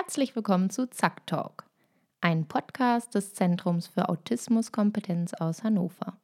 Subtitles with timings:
[0.00, 1.64] Herzlich willkommen zu Zack Talk,
[2.20, 6.16] ein Podcast des Zentrums für Autismuskompetenz aus Hannover.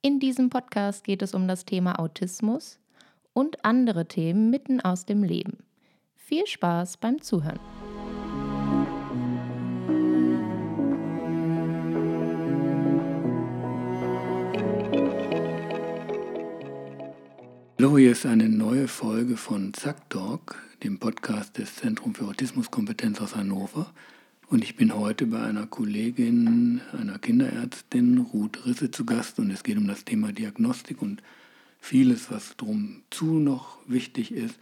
[0.00, 2.78] In diesem Podcast geht es um das Thema Autismus
[3.34, 5.58] und andere Themen mitten aus dem Leben.
[6.14, 7.60] Viel Spaß beim Zuhören.
[17.82, 23.22] Hallo, hier ist eine neue Folge von Zack Talk, dem Podcast des Zentrums für Autismuskompetenz
[23.22, 23.90] aus Hannover.
[24.50, 29.38] Und ich bin heute bei einer Kollegin, einer Kinderärztin, Ruth Risse, zu Gast.
[29.38, 31.22] Und es geht um das Thema Diagnostik und
[31.78, 34.58] vieles, was drum zu noch wichtig ist.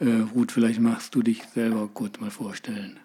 [0.00, 2.98] Äh, Ruth, vielleicht magst du dich selber kurz mal vorstellen.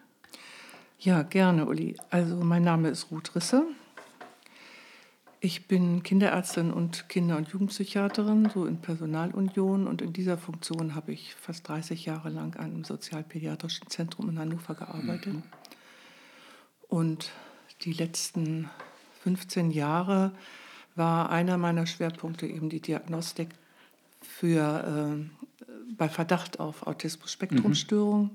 [0.97, 1.97] Ja, gerne, Uli.
[2.09, 3.65] Also mein Name ist Ruth Risse.
[5.43, 9.87] Ich bin Kinderärztin und Kinder- und Jugendpsychiaterin, so in Personalunion.
[9.87, 14.37] Und in dieser Funktion habe ich fast 30 Jahre lang an einem sozialpädiatrischen Zentrum in
[14.37, 15.33] Hannover gearbeitet.
[15.33, 15.43] Mhm.
[16.89, 17.31] Und
[17.81, 18.69] die letzten
[19.23, 20.31] 15 Jahre
[20.93, 23.49] war einer meiner Schwerpunkte eben die Diagnostik
[24.21, 25.65] für, äh,
[25.97, 28.25] bei Verdacht auf Autismus-Spektrumstörung.
[28.25, 28.29] Mhm.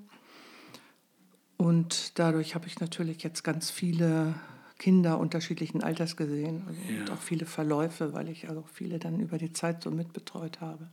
[1.57, 4.35] Und dadurch habe ich natürlich jetzt ganz viele
[4.79, 7.01] Kinder unterschiedlichen Alters gesehen also ja.
[7.01, 10.89] und auch viele Verläufe, weil ich also viele dann über die Zeit so mitbetreut habe.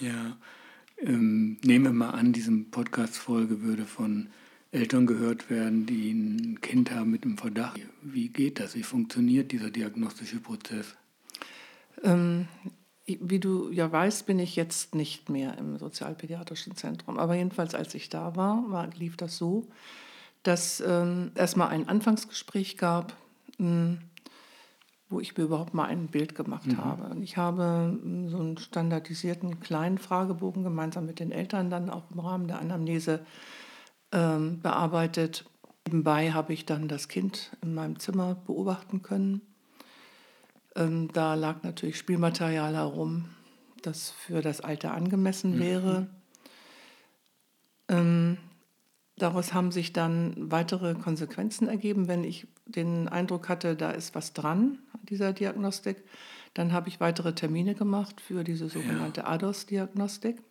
[0.00, 0.36] Ja,
[0.98, 4.28] ähm, nehmen wir mal an, diese Podcast-Folge würde von
[4.72, 7.80] Eltern gehört werden, die ein Kind haben mit einem Verdacht.
[8.00, 8.74] Wie geht das?
[8.74, 10.96] Wie funktioniert dieser diagnostische Prozess?
[12.02, 12.48] Ähm,
[13.06, 17.18] wie du ja weißt, bin ich jetzt nicht mehr im sozialpädiatrischen Zentrum.
[17.18, 19.66] Aber jedenfalls, als ich da war, war lief das so,
[20.42, 23.14] dass ähm, erstmal ein Anfangsgespräch gab,
[23.58, 23.98] mh, hm,
[25.08, 26.78] wo ich mir überhaupt mal ein Bild gemacht mhm.
[26.78, 27.04] habe.
[27.04, 31.90] Und ich habe mh, hm, so einen standardisierten kleinen Fragebogen gemeinsam mit den Eltern dann
[31.90, 33.20] auch im Rahmen der Anamnese
[34.10, 35.44] ähm, bearbeitet.
[35.86, 39.42] Nebenbei habe ich dann das Kind in meinem Zimmer beobachten können.
[40.74, 43.26] Ähm, da lag natürlich Spielmaterial herum,
[43.82, 45.60] das für das Alter angemessen mhm.
[45.60, 46.00] wäre.
[46.00, 46.08] Mhm.
[47.88, 48.38] Ähm,
[49.22, 52.08] Daraus haben sich dann weitere Konsequenzen ergeben.
[52.08, 56.02] Wenn ich den Eindruck hatte, da ist was dran an dieser Diagnostik,
[56.54, 59.28] dann habe ich weitere Termine gemacht für diese sogenannte ja.
[59.28, 60.42] ADOS-Diagnostik.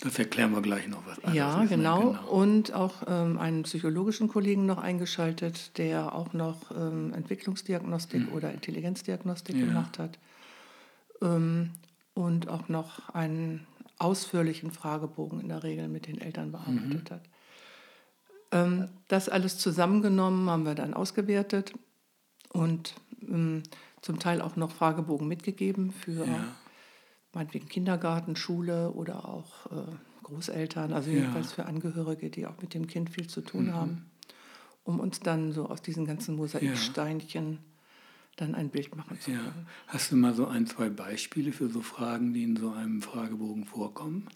[0.00, 1.34] Das erklären wir gleich noch was.
[1.34, 1.68] Ja, ne?
[1.68, 2.12] genau.
[2.12, 2.26] genau.
[2.30, 8.32] Und auch ähm, einen psychologischen Kollegen noch eingeschaltet, der auch noch ähm, Entwicklungsdiagnostik hm.
[8.32, 9.66] oder Intelligenzdiagnostik ja.
[9.66, 10.18] gemacht hat.
[11.20, 11.72] Ähm,
[12.14, 13.66] und auch noch einen
[13.98, 17.14] ausführlichen Fragebogen in der Regel mit den Eltern bearbeitet mhm.
[17.14, 17.22] hat.
[18.50, 21.72] Ähm, das alles zusammengenommen haben wir dann ausgewertet
[22.50, 23.62] und ähm,
[24.00, 26.44] zum Teil auch noch Fragebogen mitgegeben für ja.
[27.32, 29.92] meinetwegen Kindergarten, Schule oder auch äh,
[30.22, 33.74] Großeltern, also jedenfalls für Angehörige, die auch mit dem Kind viel zu tun mhm.
[33.74, 34.10] haben,
[34.84, 37.58] um uns dann so aus diesen ganzen Mosaiksteinchen ja.
[38.36, 39.44] dann ein Bild machen zu können.
[39.44, 39.52] Ja.
[39.86, 43.64] Hast du mal so ein, zwei Beispiele für so Fragen, die in so einem Fragebogen
[43.64, 44.28] vorkommen?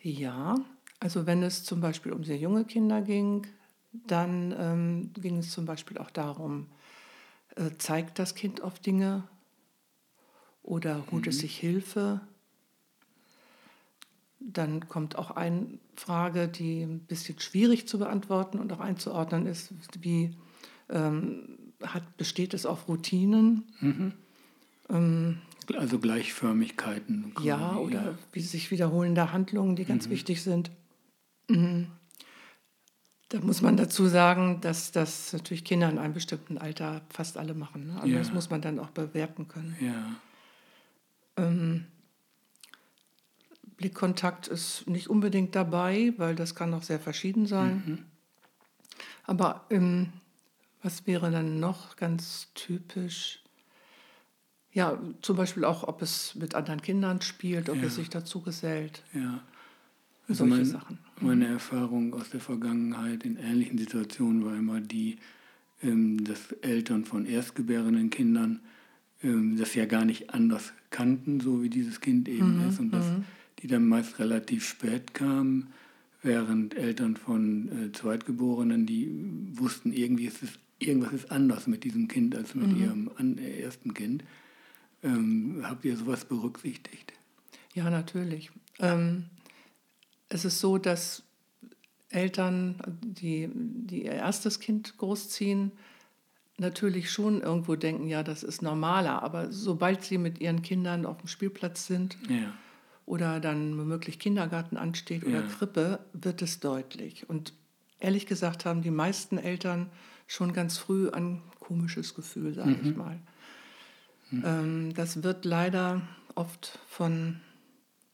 [0.00, 0.56] Ja,
[1.00, 3.46] also wenn es zum Beispiel um sehr junge Kinder ging,
[3.92, 6.66] dann ähm, ging es zum Beispiel auch darum,
[7.56, 9.24] äh, zeigt das Kind auf Dinge
[10.62, 11.30] oder holt mhm.
[11.30, 12.20] es sich Hilfe?
[14.40, 19.72] Dann kommt auch eine Frage, die ein bisschen schwierig zu beantworten und auch einzuordnen ist,
[20.00, 20.36] wie
[20.88, 23.64] ähm, hat, besteht es auf Routinen?
[23.80, 24.12] Mhm.
[24.90, 25.38] Ähm,
[25.76, 27.34] also Gleichförmigkeiten.
[27.42, 30.12] Ja, oder wie sich wiederholende Handlungen, die ganz mhm.
[30.12, 30.70] wichtig sind.
[31.48, 31.88] Mhm.
[33.30, 37.52] Da muss man dazu sagen, dass das natürlich Kinder in einem bestimmten Alter fast alle
[37.52, 37.88] machen.
[37.88, 37.96] Ne?
[37.96, 38.18] Also ja.
[38.18, 39.76] das muss man dann auch bewerten können.
[39.80, 41.44] Ja.
[41.44, 41.86] Ähm,
[43.76, 47.82] Blickkontakt ist nicht unbedingt dabei, weil das kann auch sehr verschieden sein.
[47.86, 48.04] Mhm.
[49.24, 50.12] Aber ähm,
[50.82, 53.42] was wäre dann noch ganz typisch?
[54.72, 57.84] Ja, zum Beispiel auch, ob es mit anderen Kindern spielt, ob ja.
[57.84, 59.02] es sich dazu gesellt.
[59.12, 59.42] Ja.
[60.28, 60.98] Also solche mein, Sachen.
[61.20, 65.16] Meine Erfahrung aus der Vergangenheit in ähnlichen Situationen war immer die,
[65.82, 68.60] ähm, dass Eltern von erstgebärenden Kindern
[69.22, 72.78] ähm, das ja gar nicht anders kannten, so wie dieses Kind eben mhm, ist.
[72.78, 73.24] Und dass mhm.
[73.60, 75.68] die dann meist relativ spät kamen,
[76.22, 79.10] während Eltern von äh, Zweitgeborenen, die
[79.54, 82.82] wussten, irgendwie ist es, irgendwas ist anders mit diesem Kind als mit mhm.
[82.82, 84.24] ihrem äh, ersten Kind.
[85.02, 87.12] Ähm, habt ihr sowas berücksichtigt?
[87.74, 88.50] Ja, natürlich.
[88.80, 89.24] Ähm,
[90.28, 91.22] es ist so, dass
[92.10, 95.72] Eltern, die, die ihr erstes Kind großziehen,
[96.56, 99.22] natürlich schon irgendwo denken, ja, das ist normaler.
[99.22, 102.52] Aber sobald sie mit ihren Kindern auf dem Spielplatz sind ja.
[103.06, 105.46] oder dann womöglich Kindergarten ansteht oder ja.
[105.46, 107.28] Krippe, wird es deutlich.
[107.28, 107.52] Und
[108.00, 109.90] ehrlich gesagt haben die meisten Eltern
[110.26, 112.80] schon ganz früh ein komisches Gefühl, sage mhm.
[112.82, 113.18] ich mal.
[114.30, 114.42] Mhm.
[114.44, 116.02] Ähm, das wird leider
[116.34, 117.40] oft von,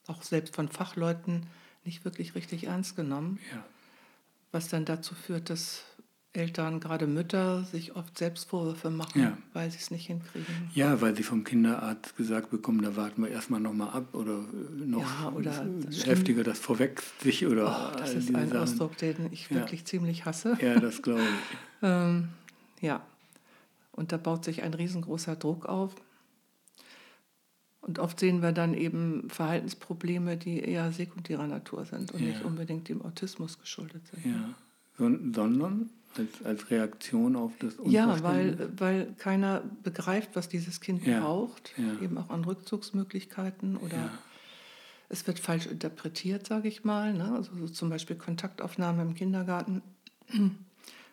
[0.07, 1.47] auch selbst von Fachleuten,
[1.85, 3.39] nicht wirklich richtig ernst genommen.
[3.53, 3.65] Ja.
[4.53, 5.85] Was dann dazu führt, dass
[6.35, 9.39] Eltern, gerade Mütter, sich oft Selbstvorwürfe machen, ja.
[9.53, 10.69] weil sie es nicht hinkriegen.
[10.75, 14.85] Ja, weil sie vom Kinderarzt gesagt bekommen, da warten wir erstmal nochmal ab oder äh,
[14.85, 17.93] noch ja, oder das heftiger, das vorweg sich oder.
[17.93, 18.61] Oh, das ist ein Sachen.
[18.61, 19.57] Ausdruck, den ich ja.
[19.57, 20.59] wirklich ziemlich hasse.
[20.61, 21.57] Ja, das glaube ich.
[21.83, 22.31] ähm,
[22.81, 23.07] ja,
[23.93, 25.95] und da baut sich ein riesengroßer Druck auf.
[27.87, 32.89] Und oft sehen wir dann eben Verhaltensprobleme, die eher sekundärer Natur sind und nicht unbedingt
[32.89, 34.25] dem Autismus geschuldet sind.
[34.25, 34.55] Ja,
[34.97, 41.21] sondern als, als Reaktion auf das Ja, weil, weil keiner begreift, was dieses Kind ja.
[41.21, 42.03] braucht, ja.
[42.03, 44.19] eben auch an Rückzugsmöglichkeiten oder ja.
[45.11, 47.13] es wird falsch interpretiert, sage ich mal.
[47.13, 47.33] Ne?
[47.33, 49.83] Also so zum Beispiel Kontaktaufnahme im Kindergarten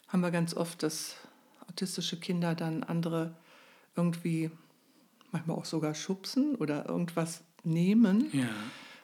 [0.08, 1.16] haben wir ganz oft, dass
[1.68, 3.34] autistische Kinder dann andere
[3.96, 4.52] irgendwie
[5.32, 8.32] manchmal auch sogar schubsen oder irgendwas nehmen,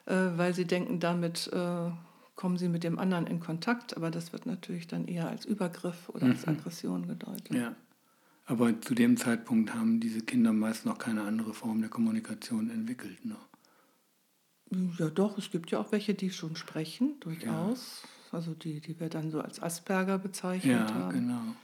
[0.06, 1.89] äh, weil sie denken, damit äh,
[2.35, 6.09] kommen sie mit dem anderen in Kontakt, aber das wird natürlich dann eher als Übergriff
[6.09, 6.31] oder mhm.
[6.31, 7.53] als Aggression gedeutet.
[7.53, 7.75] Ja.
[8.45, 13.25] Aber zu dem Zeitpunkt haben diese Kinder meist noch keine andere Form der Kommunikation entwickelt.
[13.25, 13.35] Ne?
[14.97, 18.03] Ja, doch, es gibt ja auch welche, die schon sprechen, durchaus.
[18.03, 18.38] Ja.
[18.38, 21.13] Also die, die wir dann so als Asperger bezeichnet ja, haben.
[21.13, 21.56] Genau.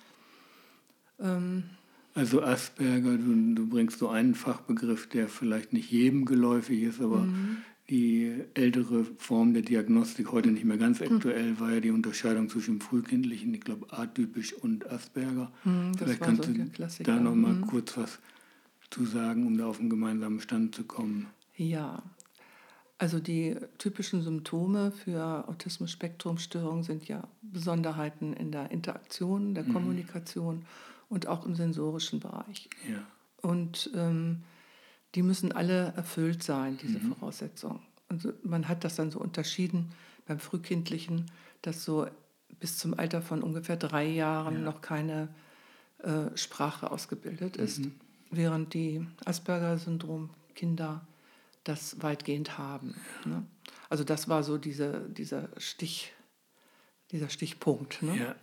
[1.20, 1.70] Ähm,
[2.14, 7.20] also Asperger, du, du, bringst so einen Fachbegriff, der vielleicht nicht jedem geläufig ist, aber
[7.20, 7.58] mhm
[7.90, 11.16] die ältere Form der Diagnostik, heute nicht mehr ganz hm.
[11.16, 15.52] aktuell, war ja die Unterscheidung zwischen frühkindlichen, ich glaube atypisch und Asperger.
[15.64, 17.68] Hm, Vielleicht kannst so du da noch mal hm.
[17.68, 18.20] kurz was
[18.90, 21.28] zu sagen, um da auf einen gemeinsamen Stand zu kommen.
[21.56, 22.02] Ja,
[23.00, 29.74] also die typischen Symptome für Autismus-Spektrum-Störungen sind ja Besonderheiten in der Interaktion, der mhm.
[29.74, 30.66] Kommunikation
[31.14, 32.70] und auch im sensorischen Bereich.
[32.90, 33.06] Ja.
[33.48, 34.42] Und ähm,
[35.14, 37.14] die müssen alle erfüllt sein, diese mhm.
[37.14, 37.80] Voraussetzungen.
[38.10, 39.92] Und man hat das dann so unterschieden
[40.26, 41.30] beim Frühkindlichen,
[41.62, 42.08] dass so
[42.60, 44.62] bis zum Alter von ungefähr drei Jahren ja.
[44.62, 45.30] noch keine
[46.00, 47.94] äh, Sprache ausgebildet ist, mhm.
[48.32, 51.06] während die Asperger-Syndrom-Kinder
[51.64, 52.96] das weitgehend haben.
[53.26, 53.46] Ne?
[53.90, 56.12] Also das war so diese, dieser, Stich,
[57.12, 58.02] dieser Stichpunkt.
[58.02, 58.18] Ne?
[58.18, 58.36] Ja.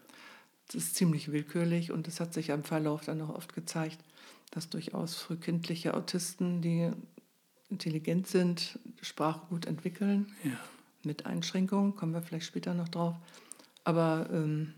[0.72, 3.98] Das ist ziemlich willkürlich und das hat sich im Verlauf dann auch oft gezeigt,
[4.52, 6.90] dass durchaus frühkindliche Autisten, die
[7.70, 10.52] intelligent sind, Sprache gut entwickeln, ja.
[11.02, 13.16] mit Einschränkungen, kommen wir vielleicht später noch drauf.
[13.82, 14.74] Aber ähm,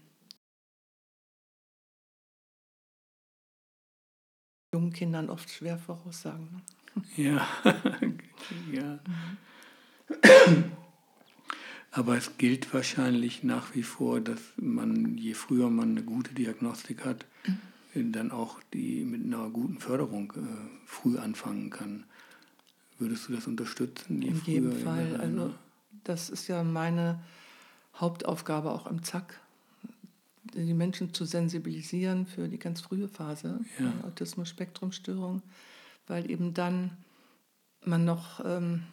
[4.75, 6.62] jungen Kindern oft schwer voraussagen.
[6.95, 7.03] Ne?
[7.17, 7.47] Ja,
[8.73, 8.99] ja.
[10.47, 10.73] Mhm.
[11.93, 17.05] Aber es gilt wahrscheinlich nach wie vor, dass man, je früher man eine gute Diagnostik
[17.05, 17.59] hat, mhm
[17.94, 22.05] dann auch die mit einer guten Förderung äh, früh anfangen kann.
[22.99, 24.23] Würdest du das unterstützen?
[24.23, 25.17] In jedem Fall.
[25.17, 25.55] Also
[26.05, 27.21] das ist ja meine
[27.97, 29.38] Hauptaufgabe auch im ZAK,
[30.55, 33.91] die Menschen zu sensibilisieren für die ganz frühe Phase ja.
[33.91, 35.43] der Autismus-Spektrum-Störung,
[36.06, 36.93] weil eben dann
[37.85, 38.85] man noch ähm,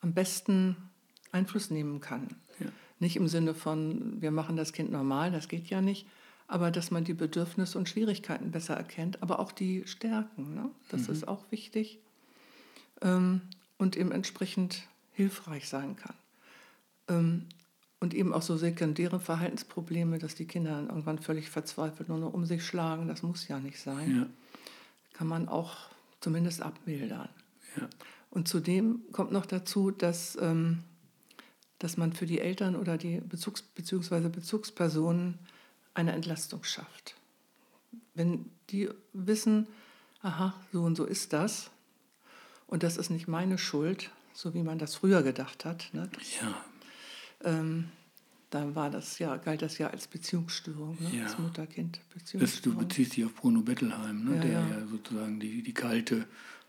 [0.00, 0.76] am besten
[1.34, 2.28] Einfluss nehmen kann.
[2.60, 2.66] Ja.
[3.00, 6.06] Nicht im Sinne von, wir machen das Kind normal, das geht ja nicht,
[6.46, 10.54] aber dass man die Bedürfnisse und Schwierigkeiten besser erkennt, aber auch die Stärken.
[10.54, 10.70] Ne?
[10.88, 11.14] Das mhm.
[11.14, 11.98] ist auch wichtig
[13.02, 13.42] ähm,
[13.78, 16.14] und eben entsprechend hilfreich sein kann.
[17.08, 17.46] Ähm,
[18.00, 22.34] und eben auch so sekundäre Verhaltensprobleme, dass die Kinder dann irgendwann völlig verzweifelt nur noch
[22.34, 24.16] um sich schlagen, das muss ja nicht sein.
[24.16, 24.26] Ja.
[25.14, 25.88] Kann man auch
[26.20, 27.30] zumindest abmildern.
[27.76, 27.88] Ja.
[28.30, 30.82] Und zudem kommt noch dazu, dass, ähm,
[31.78, 34.28] dass man für die Eltern oder die Bezugs- bzw.
[34.28, 35.38] Bezugspersonen
[35.94, 37.14] eine Entlastung schafft.
[38.14, 39.66] Wenn die wissen,
[40.22, 41.70] aha, so und so ist das
[42.66, 45.90] und das ist nicht meine Schuld, so wie man das früher gedacht hat.
[45.92, 46.08] Ne?
[46.40, 46.64] Ja.
[47.44, 47.88] Ähm,
[48.50, 51.18] dann war das ja, galt das ja als Beziehungsstörung, ne?
[51.18, 51.24] ja.
[51.24, 52.78] als Mutter-Kind-Beziehungsstörung.
[52.78, 54.36] Du beziehst dich auf Bruno Bettelheim, ne?
[54.36, 54.68] Ja, der ja.
[54.68, 54.86] ja.
[54.86, 56.26] sozusagen die, die kalte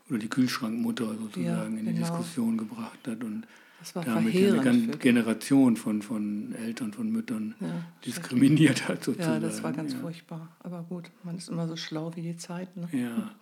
[0.08, 2.06] oder die Kühlschrankmutter sozusagen in die genau.
[2.06, 3.46] Diskussion gebracht hat und
[3.86, 9.40] das war damit eine ganze Generation von, von Eltern, von Müttern ja, diskriminiert hat sozusagen.
[9.40, 10.00] Ja, das war ganz ja.
[10.00, 10.56] furchtbar.
[10.58, 12.76] Aber gut, man ist immer so schlau wie die Zeit.
[12.76, 12.88] Ne?
[12.90, 13.36] Ja.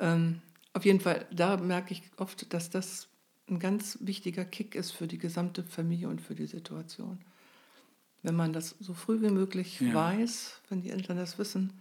[0.00, 0.40] ähm,
[0.72, 3.06] auf jeden Fall, da merke ich oft, dass das
[3.48, 7.18] ein ganz wichtiger Kick ist für die gesamte Familie und für die Situation.
[8.22, 9.94] Wenn man das so früh wie möglich ja.
[9.94, 11.72] weiß, wenn die Eltern das wissen,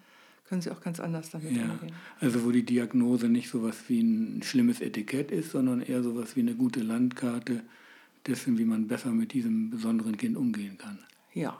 [0.49, 1.63] können sie auch ganz anders damit ja.
[1.63, 1.93] umgehen.
[2.19, 6.15] Also wo die Diagnose nicht so was wie ein schlimmes Etikett ist, sondern eher so
[6.17, 7.61] was wie eine gute Landkarte
[8.25, 10.99] dessen, wie man besser mit diesem besonderen Kind umgehen kann.
[11.33, 11.55] Ja,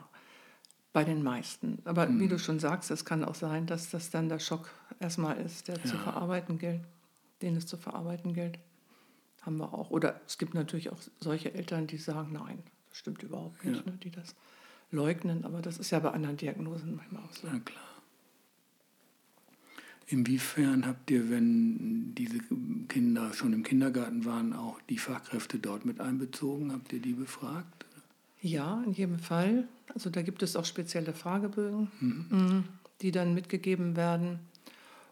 [0.92, 1.78] Bei den meisten.
[1.84, 2.18] Aber mhm.
[2.18, 5.68] wie du schon sagst, es kann auch sein, dass das dann der Schock erstmal ist,
[5.68, 5.84] der ja.
[5.84, 6.80] zu verarbeiten gilt,
[7.42, 8.58] den es zu verarbeiten gilt.
[9.42, 9.90] Haben wir auch.
[9.90, 13.92] Oder es gibt natürlich auch solche Eltern, die sagen, nein, das stimmt überhaupt nicht, ja.
[13.92, 14.34] ne, die das
[14.90, 15.44] leugnen.
[15.44, 17.46] Aber das ist ja bei anderen Diagnosen manchmal auch so.
[17.46, 17.89] Na klar.
[20.10, 22.40] Inwiefern habt ihr, wenn diese
[22.88, 26.72] Kinder schon im Kindergarten waren, auch die Fachkräfte dort mit einbezogen?
[26.72, 27.86] Habt ihr die befragt?
[28.42, 29.68] Ja, in jedem Fall.
[29.94, 32.26] Also da gibt es auch spezielle Fragebögen, mhm.
[32.28, 32.64] mhm.
[33.02, 34.40] die dann mitgegeben werden.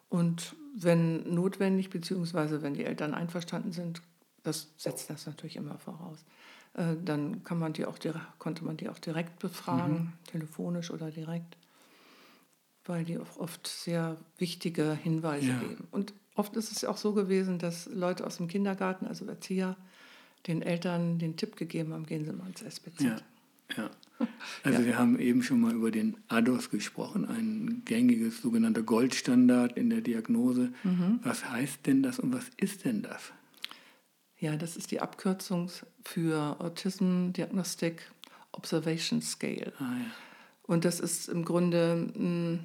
[0.09, 4.03] Und wenn notwendig, beziehungsweise wenn die Eltern einverstanden sind,
[4.43, 6.25] das setzt das natürlich immer voraus,
[6.75, 7.99] äh, dann kann man die auch,
[8.39, 10.13] konnte man die auch direkt befragen, mhm.
[10.27, 11.57] telefonisch oder direkt
[12.89, 15.59] weil die auch oft sehr wichtige Hinweise ja.
[15.59, 15.87] geben.
[15.91, 19.77] Und oft ist es auch so gewesen, dass Leute aus dem Kindergarten, also Erzieher,
[20.47, 23.01] den Eltern den Tipp gegeben haben, gehen Sie mal ins SPZ.
[23.01, 23.17] Ja,
[23.77, 23.91] ja.
[24.65, 24.87] Also ja.
[24.87, 30.01] wir haben eben schon mal über den ADOS gesprochen, ein gängiges sogenannter Goldstandard in der
[30.01, 30.73] Diagnose.
[30.83, 31.21] Mhm.
[31.23, 33.33] Was heißt denn das und was ist denn das?
[34.39, 35.71] Ja, das ist die Abkürzung
[36.05, 38.11] für Autism Diagnostic
[38.53, 39.73] Observation Scale.
[39.79, 40.11] Ah, ja.
[40.63, 42.61] Und das ist im Grunde hm,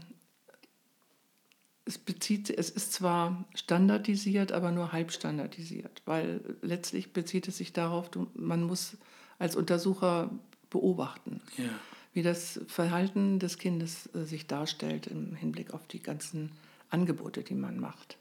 [1.86, 7.74] es, bezieht, es ist zwar standardisiert, aber nur halb standardisiert, weil letztlich bezieht es sich
[7.74, 8.98] darauf, du, man muss
[9.40, 10.30] als Untersucher
[10.70, 11.70] beobachten, ja.
[12.13, 16.52] wie das Verhalten des Kindes äh, sich darstellt im Hinblick auf die ganzen
[16.90, 18.18] Angebote, die man macht.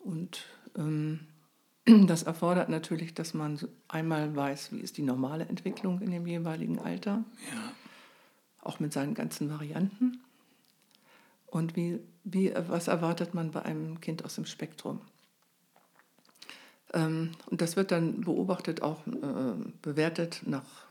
[0.00, 0.44] Und
[0.76, 1.20] ähm,
[2.06, 3.58] das erfordert natürlich, dass man
[3.88, 7.72] einmal weiß, wie ist die normale Entwicklung in dem jeweiligen Alter, ja.
[8.60, 10.20] auch mit seinen ganzen Varianten.
[11.50, 15.00] Und wie, wie, was erwartet man bei einem Kind aus dem Spektrum?
[16.92, 20.86] Ähm, und das wird dann beobachtet, auch äh, bewertet nach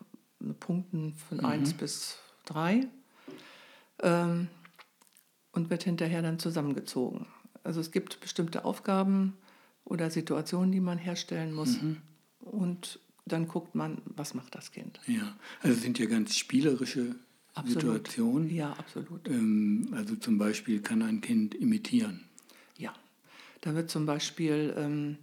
[0.59, 1.45] Punkten von mhm.
[1.45, 2.87] 1 bis 3
[4.03, 4.47] ähm,
[5.51, 7.27] und wird hinterher dann zusammengezogen.
[7.63, 9.37] Also es gibt bestimmte Aufgaben
[9.83, 11.81] oder Situationen, die man herstellen muss.
[11.81, 11.97] Mhm.
[12.39, 14.99] Und dann guckt man, was macht das Kind.
[15.07, 17.15] Ja, also es sind ja ganz spielerische
[17.59, 17.81] absolut.
[17.81, 18.49] Situation.
[18.49, 19.27] Ja, absolut.
[19.27, 22.25] Ähm, also zum Beispiel kann ein Kind imitieren.
[22.77, 22.93] Ja,
[23.61, 25.17] da wird zum Beispiel ähm,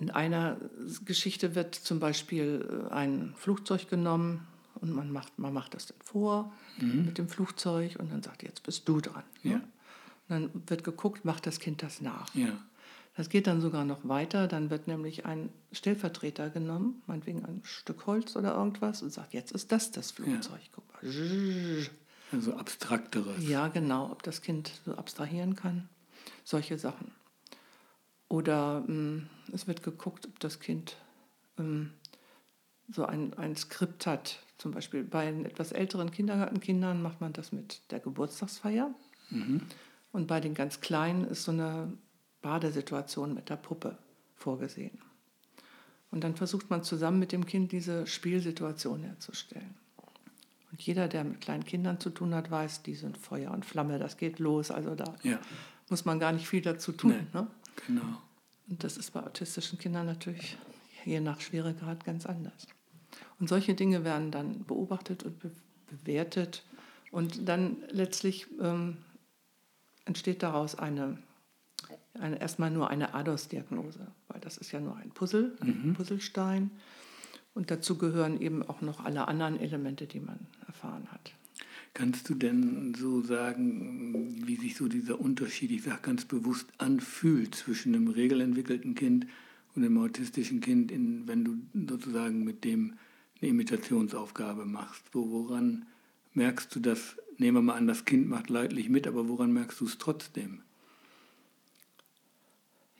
[0.00, 0.56] in einer
[1.04, 5.98] Geschichte wird zum Beispiel äh, ein Flugzeug genommen und man macht, man macht das dann
[6.02, 7.06] vor mhm.
[7.06, 9.24] mit dem Flugzeug und dann sagt, jetzt bist du dran.
[9.42, 9.50] Ne?
[9.52, 9.56] Ja.
[9.58, 9.64] Ne?
[10.28, 12.32] Und dann wird geguckt, macht das Kind das nach.
[12.34, 12.52] Ja.
[13.18, 14.46] Das geht dann sogar noch weiter.
[14.46, 19.50] Dann wird nämlich ein Stellvertreter genommen, meinetwegen ein Stück Holz oder irgendwas, und sagt, jetzt
[19.50, 20.60] ist das das Flugzeug.
[20.62, 20.68] Ja.
[20.70, 21.86] Guck mal.
[22.30, 23.44] Also abstrakteres.
[23.44, 25.88] Ja, genau, ob das Kind so abstrahieren kann.
[26.44, 27.10] Solche Sachen.
[28.28, 30.94] Oder ähm, es wird geguckt, ob das Kind
[31.58, 31.90] ähm,
[32.88, 34.38] so ein, ein Skript hat.
[34.58, 38.94] Zum Beispiel bei etwas älteren Kindergartenkindern macht man das mit der Geburtstagsfeier.
[39.30, 39.62] Mhm.
[40.12, 41.92] Und bei den ganz Kleinen ist so eine
[42.42, 43.98] Badesituation mit der Puppe
[44.34, 44.98] vorgesehen.
[46.10, 49.74] Und dann versucht man zusammen mit dem Kind diese Spielsituation herzustellen.
[50.70, 53.98] Und jeder, der mit kleinen Kindern zu tun hat, weiß, die sind Feuer und Flamme,
[53.98, 54.70] das geht los.
[54.70, 55.38] Also da ja.
[55.88, 57.10] muss man gar nicht viel dazu tun.
[57.10, 57.46] Nee, ne?
[57.86, 58.22] Genau.
[58.68, 60.58] Und das ist bei autistischen Kindern natürlich
[61.04, 62.66] je nach Schweregrad ganz anders.
[63.40, 65.50] Und solche Dinge werden dann beobachtet und be
[65.90, 66.64] bewertet.
[67.10, 68.98] Und dann letztlich ähm,
[70.04, 71.16] entsteht daraus eine
[72.18, 75.94] eine, erstmal nur eine ADOS-Diagnose, weil das ist ja nur ein Puzzle, ein mhm.
[75.94, 76.70] Puzzlestein.
[77.54, 81.32] Und dazu gehören eben auch noch alle anderen Elemente, die man erfahren hat.
[81.94, 87.54] Kannst du denn so sagen, wie sich so dieser Unterschied, ich sage ganz bewusst, anfühlt
[87.54, 89.26] zwischen einem regelentwickelten Kind
[89.74, 91.56] und einem autistischen Kind, in, wenn du
[91.88, 92.94] sozusagen mit dem
[93.40, 95.02] eine Imitationsaufgabe machst?
[95.12, 95.86] Wo, woran
[96.34, 97.16] merkst du das?
[97.38, 100.62] Nehmen wir mal an, das Kind macht leidlich mit, aber woran merkst du es trotzdem?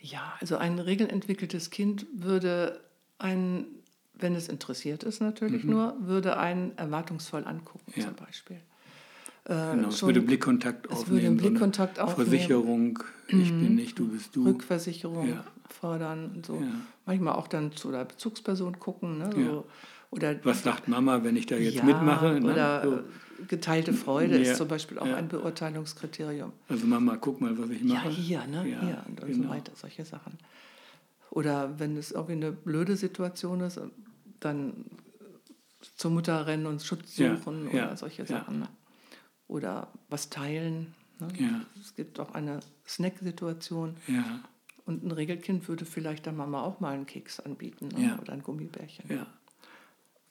[0.01, 2.81] Ja, also ein regelentwickeltes Kind würde
[3.19, 3.67] ein,
[4.15, 5.71] wenn es interessiert ist natürlich mhm.
[5.71, 8.05] nur, würde einen erwartungsvoll angucken ja.
[8.05, 8.59] zum Beispiel.
[9.45, 11.19] Äh, genau, es würde Blickkontakt aufnehmen.
[11.19, 12.31] Es würde Blickkontakt aufnehmen.
[12.31, 13.61] Versicherung, ich mhm.
[13.61, 14.45] bin nicht, du bist du.
[14.45, 15.45] Rückversicherung ja.
[15.69, 16.57] fordern und so.
[16.57, 16.69] Ja.
[17.07, 19.19] Manchmal auch dann zu der Bezugsperson gucken.
[19.19, 19.31] Ne?
[19.35, 19.67] So.
[20.11, 22.41] Oder, Was sagt Mama, wenn ich da jetzt mitmache?
[22.41, 22.53] Ne?
[22.53, 23.03] Oder so
[23.47, 24.51] geteilte Freude ja.
[24.51, 25.17] ist zum Beispiel auch ja.
[25.17, 26.53] ein Beurteilungskriterium.
[26.69, 28.09] Also Mama, guck mal, was ich mache.
[28.09, 28.69] Ja, hier, ne?
[28.69, 29.45] Ja, hier und genau.
[29.45, 30.39] so weiter, solche Sachen.
[31.31, 33.81] Oder wenn es irgendwie eine blöde Situation ist,
[34.41, 34.87] dann
[35.97, 38.61] zur Mutter rennen und Schutz suchen oder solche Sachen.
[38.61, 38.69] Ne?
[39.47, 40.95] Oder was teilen.
[41.21, 41.65] Ne?
[41.81, 43.97] Es gibt auch eine Snack-Situation.
[44.87, 48.19] Und ein Regelkind würde vielleicht der Mama auch mal einen Keks anbieten ne?
[48.21, 49.05] oder ein Gummibärchen.
[49.09, 49.27] Ja.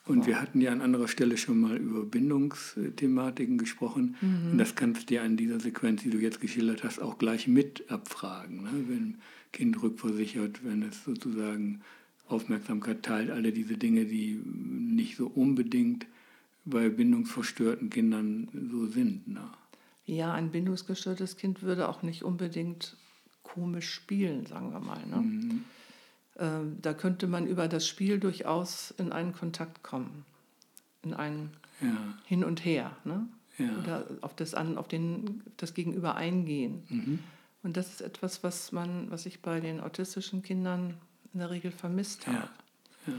[0.07, 4.15] Und wir hatten ja an anderer Stelle schon mal über Bindungsthematiken gesprochen.
[4.21, 4.51] Mhm.
[4.51, 7.47] Und das kannst du ja in dieser Sequenz, die du jetzt geschildert hast, auch gleich
[7.47, 8.63] mit abfragen.
[8.63, 8.69] Ne?
[8.87, 9.15] Wenn
[9.51, 11.81] Kind rückversichert, wenn es sozusagen
[12.27, 16.05] Aufmerksamkeit teilt, alle diese Dinge, die nicht so unbedingt
[16.65, 19.27] bei bindungsverstörten Kindern so sind.
[19.27, 19.43] Ne?
[20.05, 22.97] Ja, ein bindungsgestörtes Kind würde auch nicht unbedingt
[23.43, 25.05] komisch spielen, sagen wir mal.
[25.05, 25.17] Ne?
[25.17, 25.63] Mhm.
[26.39, 30.25] Ähm, da könnte man über das Spiel durchaus in einen Kontakt kommen,
[31.03, 31.51] in ein
[31.81, 31.95] ja.
[32.25, 32.95] Hin und Her.
[33.03, 33.27] Ne?
[33.57, 33.77] Ja.
[33.79, 36.83] Oder auf das, an, auf den, das Gegenüber eingehen.
[36.89, 37.19] Mhm.
[37.63, 40.95] Und das ist etwas, was, man, was ich bei den autistischen Kindern
[41.33, 42.49] in der Regel vermisst habe.
[43.07, 43.13] Ja.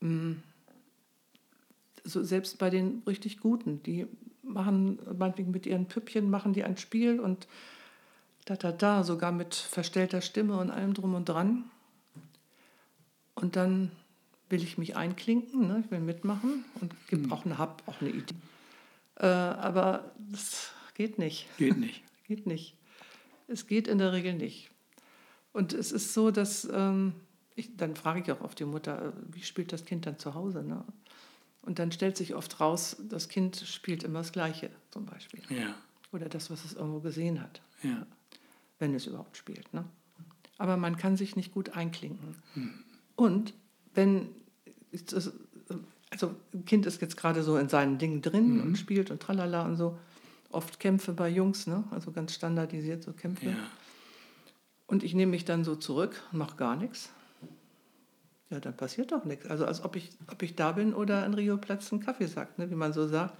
[0.00, 0.42] Mhm.
[2.04, 4.06] So, selbst bei den richtig Guten, die
[4.42, 7.46] machen meinetwegen mit ihren Püppchen, machen die ein Spiel und
[8.46, 11.64] da, da, da, sogar mit verstellter Stimme und allem drum und dran.
[13.40, 13.90] Und dann
[14.48, 15.82] will ich mich einklinken, ne?
[15.84, 17.32] ich will mitmachen und habe mhm.
[17.32, 18.34] auch, eine, hab auch eine Idee.
[19.16, 21.46] Äh, aber das geht nicht.
[21.56, 22.02] Geht nicht.
[22.26, 22.74] geht nicht.
[23.48, 24.70] Es geht in der Regel nicht.
[25.52, 27.14] Und es ist so, dass ähm,
[27.54, 30.34] ich, dann frage ich auch oft die Mutter, äh, wie spielt das Kind dann zu
[30.34, 30.62] Hause?
[30.62, 30.84] Ne?
[31.62, 35.42] Und dann stellt sich oft raus, das Kind spielt immer das Gleiche zum Beispiel.
[35.48, 35.74] Ja.
[36.12, 37.60] Oder das, was es irgendwo gesehen hat.
[37.82, 38.06] Ja.
[38.78, 39.72] Wenn es überhaupt spielt.
[39.74, 39.84] Ne?
[40.58, 42.36] Aber man kann sich nicht gut einklinken.
[42.54, 42.84] Hm.
[43.20, 43.52] Und
[43.92, 44.30] wenn,
[46.10, 48.62] also ein Kind ist jetzt gerade so in seinen Dingen drin mhm.
[48.62, 49.98] und spielt und tralala und so,
[50.48, 51.84] oft Kämpfe bei Jungs, ne?
[51.90, 53.50] also ganz standardisiert so Kämpfe.
[53.50, 53.56] Ja.
[54.86, 57.10] Und ich nehme mich dann so zurück mache gar nichts.
[58.48, 59.44] Ja, dann passiert doch nichts.
[59.44, 62.58] Also als ob ich, ob ich da bin oder in Rio Platz einen Kaffee sagt,
[62.58, 62.70] ne?
[62.70, 63.36] wie man so sagt.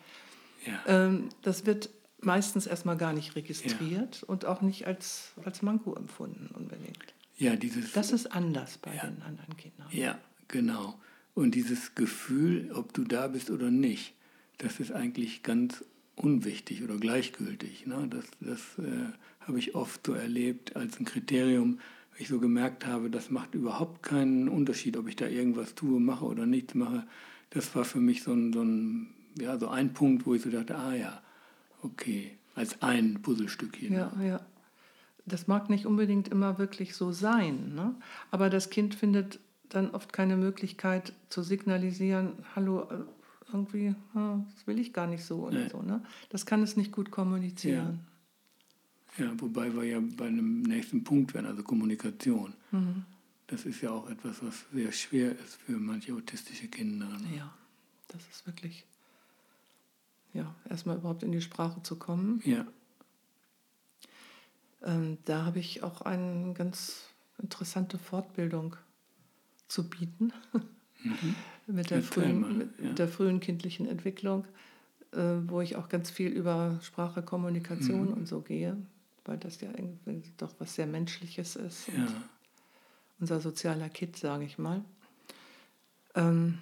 [0.67, 1.07] Ja.
[1.07, 1.89] Ähm, das wird
[2.21, 4.29] meistens erstmal gar nicht registriert ja.
[4.29, 7.15] und auch nicht als, als Manko empfunden unbedingt.
[7.41, 9.89] Ja, dieses, das ist anders bei ja, den anderen Kindern.
[9.91, 11.01] Ja, genau.
[11.33, 14.13] Und dieses Gefühl, ob du da bist oder nicht,
[14.59, 15.83] das ist eigentlich ganz
[16.17, 17.87] unwichtig oder gleichgültig.
[17.87, 18.07] Ne?
[18.11, 19.07] Das, das äh,
[19.41, 21.81] habe ich oft so erlebt als ein Kriterium,
[22.19, 26.27] ich so gemerkt habe, das macht überhaupt keinen Unterschied, ob ich da irgendwas tue, mache
[26.27, 27.07] oder nichts mache.
[27.49, 30.51] Das war für mich so ein, so ein, ja, so ein Punkt, wo ich so
[30.51, 31.23] dachte, ah ja,
[31.81, 33.95] okay, als ein Puzzlestückchen.
[33.95, 34.29] Ja, ne?
[34.29, 34.47] ja
[35.27, 37.95] das mag nicht unbedingt immer wirklich so sein, ne?
[38.31, 43.05] aber das Kind findet dann oft keine Möglichkeit zu signalisieren, hallo, äh,
[43.53, 45.69] irgendwie, das will ich gar nicht so oder nee.
[45.69, 45.83] so.
[45.83, 46.03] Ne?
[46.29, 48.01] Das kann es nicht gut kommunizieren.
[49.19, 49.27] Ja.
[49.27, 49.33] ja.
[49.41, 52.55] wobei wir ja bei einem nächsten Punkt werden, also Kommunikation.
[52.71, 53.05] Mhm.
[53.47, 57.07] Das ist ja auch etwas, was sehr schwer ist für manche autistische Kinder.
[57.07, 57.39] Ne?
[57.39, 57.53] Ja,
[58.09, 58.85] das ist wirklich,
[60.33, 62.41] ja, erstmal überhaupt in die Sprache zu kommen.
[62.45, 62.67] Ja.
[64.83, 67.05] Ähm, da habe ich auch eine ganz
[67.39, 68.77] interessante Fortbildung
[69.69, 70.33] zu bieten
[71.03, 71.35] mhm.
[71.67, 72.93] mit, der frühen, mit ja.
[72.93, 74.45] der frühen kindlichen Entwicklung,
[75.13, 78.15] äh, wo ich auch ganz viel über Sprache, Kommunikation mhm.
[78.15, 78.77] und so gehe,
[79.25, 81.89] weil das ja irgendwie doch was sehr Menschliches ist.
[81.89, 82.07] Ja.
[83.19, 84.83] unser sozialer Kit, sage ich mal.
[86.15, 86.59] Ähm,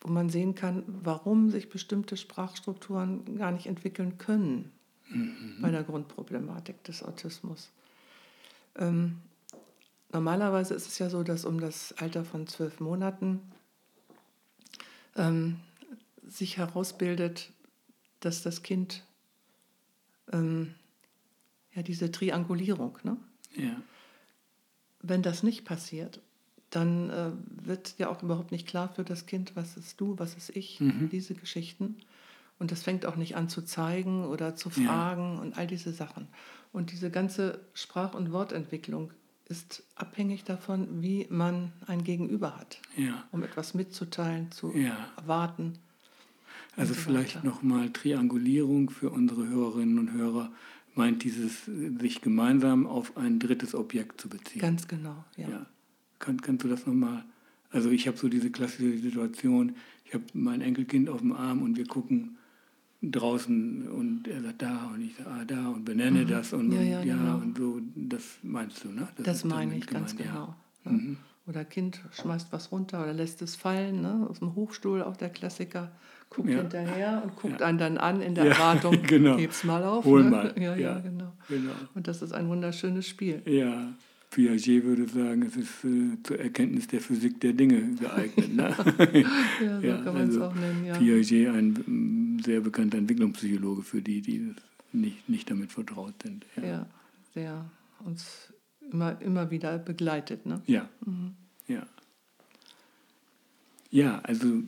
[0.00, 4.70] wo man sehen kann, warum sich bestimmte Sprachstrukturen gar nicht entwickeln können
[5.08, 5.56] mhm.
[5.60, 7.70] bei der Grundproblematik des Autismus.
[8.76, 9.18] Ähm,
[10.12, 13.40] normalerweise ist es ja so, dass um das Alter von zwölf Monaten
[15.16, 15.60] ähm,
[16.26, 17.50] sich herausbildet,
[18.20, 19.04] dass das Kind
[20.32, 20.74] ähm,
[21.74, 23.16] ja diese Triangulierung, ne?
[23.54, 23.80] Ja.
[25.00, 26.20] Wenn das nicht passiert,
[26.70, 27.30] dann äh,
[27.64, 30.80] wird ja auch überhaupt nicht klar für das Kind, was ist du, was ist ich,
[30.80, 31.08] mhm.
[31.10, 31.96] diese Geschichten.
[32.58, 35.40] Und das fängt auch nicht an zu zeigen oder zu fragen ja.
[35.40, 36.28] und all diese Sachen.
[36.72, 39.12] Und diese ganze Sprach- und Wortentwicklung
[39.48, 43.24] ist abhängig davon, wie man ein Gegenüber hat, ja.
[43.32, 44.96] um etwas mitzuteilen, zu ja.
[45.16, 45.78] erwarten.
[46.76, 50.52] Also so vielleicht nochmal Triangulierung für unsere Hörerinnen und Hörer
[50.94, 54.60] meint dieses, sich gemeinsam auf ein drittes Objekt zu beziehen.
[54.60, 55.48] Ganz genau, ja.
[55.48, 55.66] ja.
[56.18, 57.24] Kann, kannst du das nochmal?
[57.70, 61.76] Also ich habe so diese klassische Situation, ich habe mein Enkelkind auf dem Arm und
[61.76, 62.37] wir gucken
[63.02, 66.28] draußen und er sagt da und ich sage ah, da und benenne mhm.
[66.28, 67.36] das und ja, ja, ja genau.
[67.36, 69.08] und so, das meinst du, ne?
[69.16, 70.54] Das, das meine ich gemeint, ganz genau.
[70.84, 70.90] Ja.
[70.92, 70.98] Ne?
[70.98, 71.16] Mhm.
[71.46, 74.26] Oder Kind schmeißt was runter oder lässt es fallen, ne?
[74.28, 75.90] aus dem Hochstuhl, auch der Klassiker,
[76.28, 79.38] guckt hinterher und guckt einen dann an in der Erwartung, genau.
[79.38, 80.04] heb's mal auf.
[80.04, 80.30] Hol ne?
[80.30, 80.54] mal.
[80.60, 81.32] Ja, ja, genau.
[81.48, 81.72] genau.
[81.94, 83.40] Und das ist ein wunderschönes Spiel.
[83.46, 83.94] Ja,
[84.30, 88.54] Piaget würde sagen, es ist äh, zur Erkenntnis der Physik der Dinge geeignet.
[88.54, 88.74] Ne?
[89.82, 90.84] ja, so kann man es also auch nennen.
[90.84, 90.98] Ja.
[90.98, 94.54] Piaget, ein sehr bekannter Entwicklungspsychologe für die, die
[94.92, 96.46] nicht, nicht damit vertraut sind.
[96.56, 96.86] Ja, ja
[97.34, 97.70] der
[98.04, 98.52] uns
[98.90, 100.46] immer, immer wieder begleitet.
[100.46, 100.60] Ne?
[100.66, 100.88] Ja.
[101.04, 101.34] Mhm.
[101.66, 101.86] ja.
[103.90, 104.64] Ja, also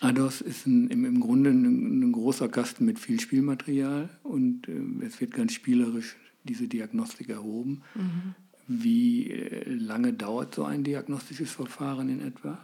[0.00, 5.04] ADOS ist ein, im, im Grunde ein, ein, großer Kasten mit viel Spielmaterial und äh,
[5.04, 7.82] es wird ganz spielerisch diese Diagnostik erhoben.
[7.94, 8.34] Mhm.
[8.66, 12.58] Wie äh, lange dauert so ein diagnostisches Verfahren in etwa?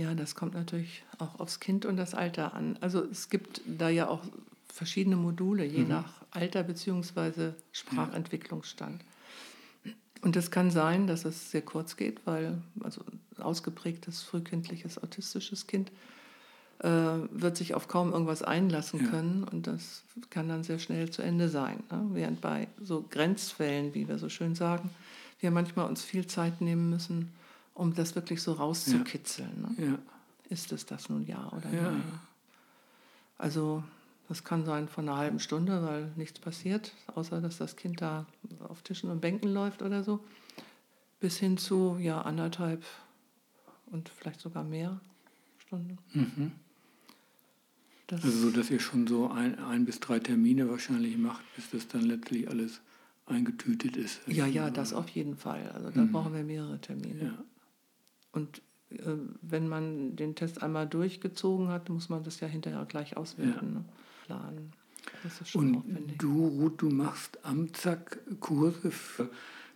[0.00, 2.78] Ja, das kommt natürlich auch aufs Kind und das Alter an.
[2.80, 4.22] Also es gibt da ja auch
[4.66, 5.88] verschiedene Module, je mhm.
[5.88, 7.50] nach Alter bzw.
[7.72, 9.04] Sprachentwicklungsstand.
[10.22, 13.02] Und es kann sein, dass es sehr kurz geht, weil also
[13.38, 15.92] ausgeprägtes frühkindliches autistisches Kind
[16.78, 19.10] äh, wird sich auf kaum irgendwas einlassen ja.
[19.10, 21.82] können und das kann dann sehr schnell zu Ende sein.
[21.90, 22.06] Ne?
[22.14, 24.88] Während bei so Grenzfällen, wie wir so schön sagen,
[25.40, 27.30] wir manchmal uns viel Zeit nehmen müssen,
[27.80, 29.74] um das wirklich so rauszukitzeln.
[29.78, 29.86] Ne?
[29.86, 29.98] Ja.
[30.50, 31.90] Ist es das nun ja oder ja.
[31.90, 32.02] nein?
[33.38, 33.82] Also
[34.28, 38.26] das kann sein von einer halben Stunde, weil nichts passiert, außer dass das Kind da
[38.68, 40.20] auf Tischen und Bänken läuft oder so,
[41.20, 42.84] bis hin zu ja anderthalb
[43.86, 45.00] und vielleicht sogar mehr
[45.56, 45.96] Stunden.
[46.12, 46.52] Mhm.
[48.10, 51.88] also so, dass ihr schon so ein, ein bis drei Termine wahrscheinlich macht, bis das
[51.88, 52.82] dann letztlich alles
[53.24, 54.20] eingetütet ist.
[54.26, 55.70] Ja, ja, das auf jeden Fall.
[55.72, 56.12] Also da mhm.
[56.12, 57.24] brauchen wir mehrere Termine.
[57.24, 57.44] Ja.
[58.32, 63.16] Und äh, wenn man den Test einmal durchgezogen hat, muss man das ja hinterher gleich
[63.16, 63.66] auswerten.
[63.66, 63.80] Ja.
[63.80, 63.84] Ne?
[64.30, 64.72] planen.
[65.24, 66.18] Das ist schon Und aufwendig.
[66.18, 69.30] du, Ruth, du machst am Zack Kurse für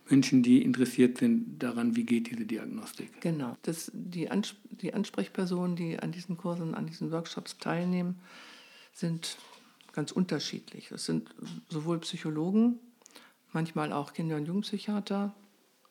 [0.09, 3.21] Menschen, die interessiert sind daran, wie geht diese Diagnostik.
[3.21, 3.57] Genau.
[3.63, 8.19] Das, die, Ans die Ansprechpersonen, die an diesen Kursen, an diesen Workshops teilnehmen,
[8.93, 9.37] sind
[9.93, 10.91] ganz unterschiedlich.
[10.91, 11.33] Es sind
[11.69, 12.79] sowohl Psychologen,
[13.51, 15.33] manchmal auch Kinder- und Jugendpsychiater,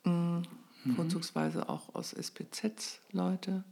[0.04, 0.42] mh,
[0.84, 0.96] mhm.
[0.96, 3.64] vorzugsweise auch aus SPZ Leute,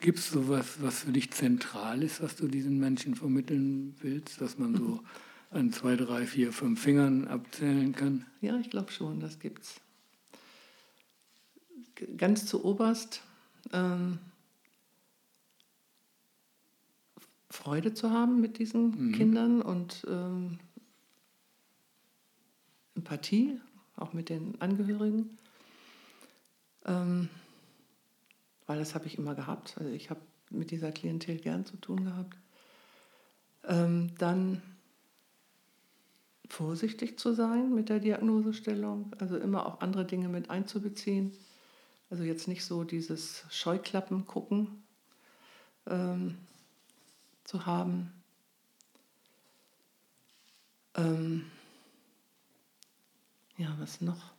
[0.00, 4.56] Gibt es sowas, was für dich zentral ist, was du diesen Menschen vermitteln willst, dass
[4.56, 5.02] man so
[5.50, 8.24] an zwei, drei, vier, fünf Fingern abzählen kann?
[8.40, 9.80] Ja, ich glaube schon, das gibt's.
[12.16, 13.22] Ganz zu oberst
[13.72, 14.20] ähm,
[17.50, 19.12] Freude zu haben mit diesen mhm.
[19.12, 20.60] Kindern und ähm,
[22.94, 23.60] Empathie,
[23.96, 25.36] auch mit den Angehörigen.
[26.86, 27.28] Ähm,
[28.66, 29.76] weil das habe ich immer gehabt.
[29.78, 32.36] Also ich habe mit dieser Klientel gern zu tun gehabt.
[33.64, 34.62] Ähm, dann
[36.48, 41.32] vorsichtig zu sein mit der Diagnosestellung, also immer auch andere Dinge mit einzubeziehen.
[42.10, 44.82] Also jetzt nicht so dieses Scheuklappen gucken
[45.86, 46.38] ähm,
[47.44, 48.12] zu haben.
[50.94, 51.50] Ähm,
[53.58, 54.37] ja, was noch?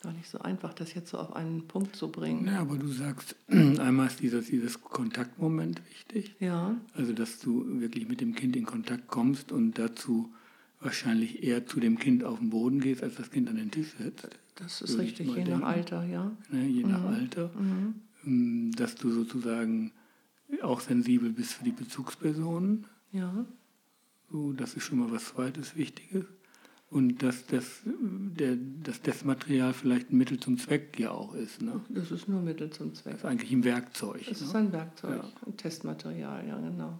[0.00, 2.46] Gar nicht so einfach, das jetzt so auf einen Punkt zu bringen.
[2.46, 6.36] Ja, aber du sagst, einmal ist dieses, dieses Kontaktmoment wichtig.
[6.38, 6.76] Ja.
[6.94, 10.32] Also, dass du wirklich mit dem Kind in Kontakt kommst und dazu
[10.80, 13.94] wahrscheinlich eher zu dem Kind auf den Boden gehst, als das Kind an den Tisch
[13.98, 14.28] setzt.
[14.54, 15.60] Das ist richtig, je denken.
[15.60, 16.36] nach Alter, ja.
[16.50, 16.90] Ne, je mhm.
[16.90, 17.50] nach Alter.
[17.58, 17.94] Mhm.
[18.24, 19.92] Ähm, dass du sozusagen
[20.62, 22.86] auch sensibel bist für die Bezugspersonen.
[23.12, 23.46] Ja.
[24.30, 26.24] So, das ist schon mal was zweites Wichtiges.
[26.90, 31.60] Und dass das, der, dass das Material vielleicht ein Mittel zum Zweck ja auch ist.
[31.60, 31.84] Ne?
[31.90, 33.12] Das ist nur Mittel zum Zweck.
[33.12, 34.24] Das ist eigentlich ein Werkzeug.
[34.26, 34.46] Das ne?
[34.46, 35.30] ist ein Werkzeug, ja.
[35.46, 36.98] ein Testmaterial, ja genau.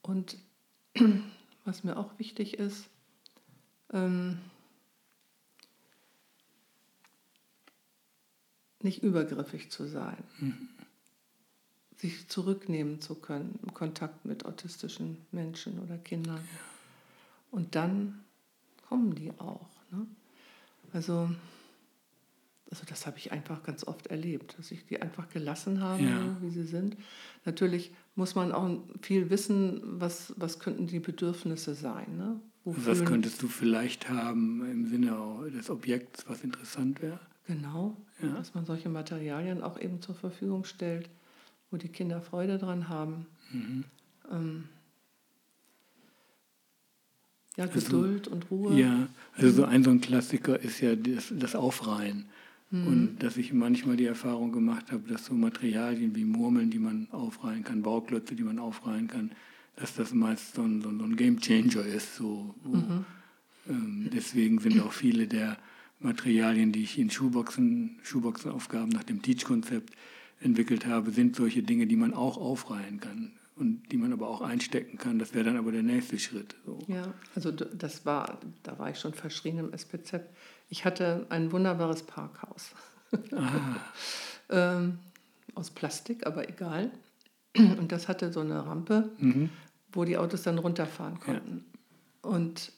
[0.00, 0.38] Und
[1.66, 2.88] was mir auch wichtig ist,
[3.92, 4.38] ähm,
[8.82, 10.68] nicht übergriffig zu sein, mhm.
[11.96, 16.42] sich zurücknehmen zu können im Kontakt mit autistischen Menschen oder Kindern.
[17.50, 18.24] Und dann
[18.90, 19.70] kommen die auch.
[19.92, 20.04] Ne?
[20.92, 21.30] Also,
[22.70, 26.36] also das habe ich einfach ganz oft erlebt, dass ich die einfach gelassen habe, ja.
[26.40, 26.96] wie sie sind.
[27.44, 32.16] Natürlich muss man auch viel wissen, was, was könnten die Bedürfnisse sein.
[32.16, 32.40] Ne?
[32.64, 35.16] was könntest du vielleicht haben im Sinne
[35.54, 37.18] des Objekts, was interessant wäre?
[37.46, 38.28] Genau, ja.
[38.34, 41.08] dass man solche Materialien auch eben zur Verfügung stellt,
[41.70, 43.26] wo die Kinder Freude dran haben.
[43.50, 43.84] Mhm.
[44.30, 44.68] Ähm,
[47.56, 48.78] ja, also Geduld also, und Ruhe.
[48.78, 52.26] Ja, also so ein, so ein Klassiker ist ja das, das Aufreihen.
[52.70, 52.86] Mhm.
[52.86, 57.08] Und dass ich manchmal die Erfahrung gemacht habe, dass so Materialien wie Murmeln, die man
[57.10, 59.32] aufreihen kann, Bauklötze, die man aufreihen kann,
[59.76, 62.16] dass das meist so ein, so ein Game Changer ist.
[62.16, 63.04] So, wo, mhm.
[63.68, 65.58] ähm, deswegen sind auch viele der
[65.98, 69.94] Materialien, die ich in Schuhboxen, Schuhboxenaufgaben nach dem Teach-Konzept
[70.40, 74.40] entwickelt habe, sind solche Dinge, die man auch aufreihen kann und die man aber auch
[74.40, 75.18] einstecken kann.
[75.18, 76.56] Das wäre dann aber der nächste Schritt.
[76.64, 76.78] So.
[76.88, 80.20] Ja, also das war, da war ich schon verschrien im SPZ.
[80.68, 82.72] Ich hatte ein wunderbares Parkhaus.
[84.50, 84.98] ähm,
[85.54, 86.90] aus Plastik, aber egal.
[87.56, 89.50] Und das hatte so eine Rampe, mhm.
[89.92, 91.64] wo die Autos dann runterfahren konnten.
[92.24, 92.30] Ja.
[92.30, 92.72] Und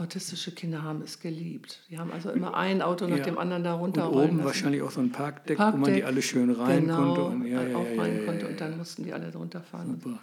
[0.00, 1.82] autistische Kinder haben es geliebt.
[1.90, 3.24] Die haben also immer ein Auto nach ja.
[3.24, 4.10] dem anderen da runter.
[4.10, 4.44] Und oben lassen.
[4.44, 7.22] wahrscheinlich auch so ein Parkdeck, Parkdeck, wo man die alle schön rein genau, konnte.
[7.24, 9.98] Und, ja, ja, auch rein konnte und dann mussten die alle drunter fahren.
[10.00, 10.18] Super.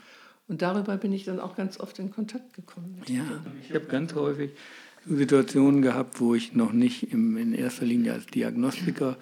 [0.48, 3.02] Und darüber bin ich dann auch ganz oft in Kontakt gekommen.
[3.08, 3.24] ja,
[3.62, 4.52] ich habe ganz häufig
[5.08, 9.18] Situationen gehabt, wo ich noch nicht im, in erster Linie als Diagnostiker,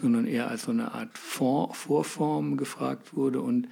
[0.00, 3.68] sondern eher als so eine Art Vor Vorform gefragt wurde und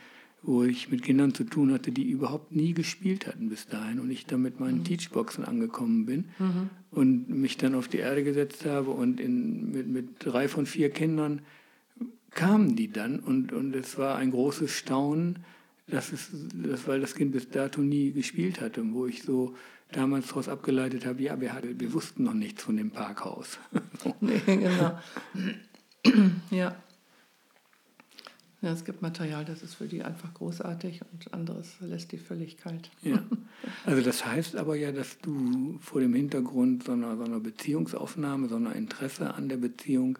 [0.46, 4.10] wo ich mit Kindern zu tun hatte, die überhaupt nie gespielt hatten bis dahin und
[4.10, 4.84] ich dann mit meinen mhm.
[4.84, 6.70] Teachboxen angekommen bin mhm.
[6.92, 10.90] und mich dann auf die Erde gesetzt habe und in, mit, mit drei von vier
[10.90, 11.42] Kindern
[12.30, 15.40] kamen die dann und, und es war ein großes Staunen,
[15.88, 19.56] dass es, dass, weil das Kind bis dato nie gespielt hatte, wo ich so
[19.90, 23.58] damals daraus abgeleitet habe, ja, wir, hatten, wir wussten noch nichts von dem Parkhaus.
[24.20, 24.98] nee, genau.
[26.50, 26.76] ja.
[28.62, 32.56] Ja, es gibt Material, das ist für die einfach großartig und anderes lässt die völlig
[32.56, 32.90] kalt.
[33.02, 33.22] Ja.
[33.84, 38.48] Also das heißt aber ja, dass du vor dem Hintergrund so einer, so einer Beziehungsaufnahme,
[38.48, 40.18] so einer Interesse an der Beziehung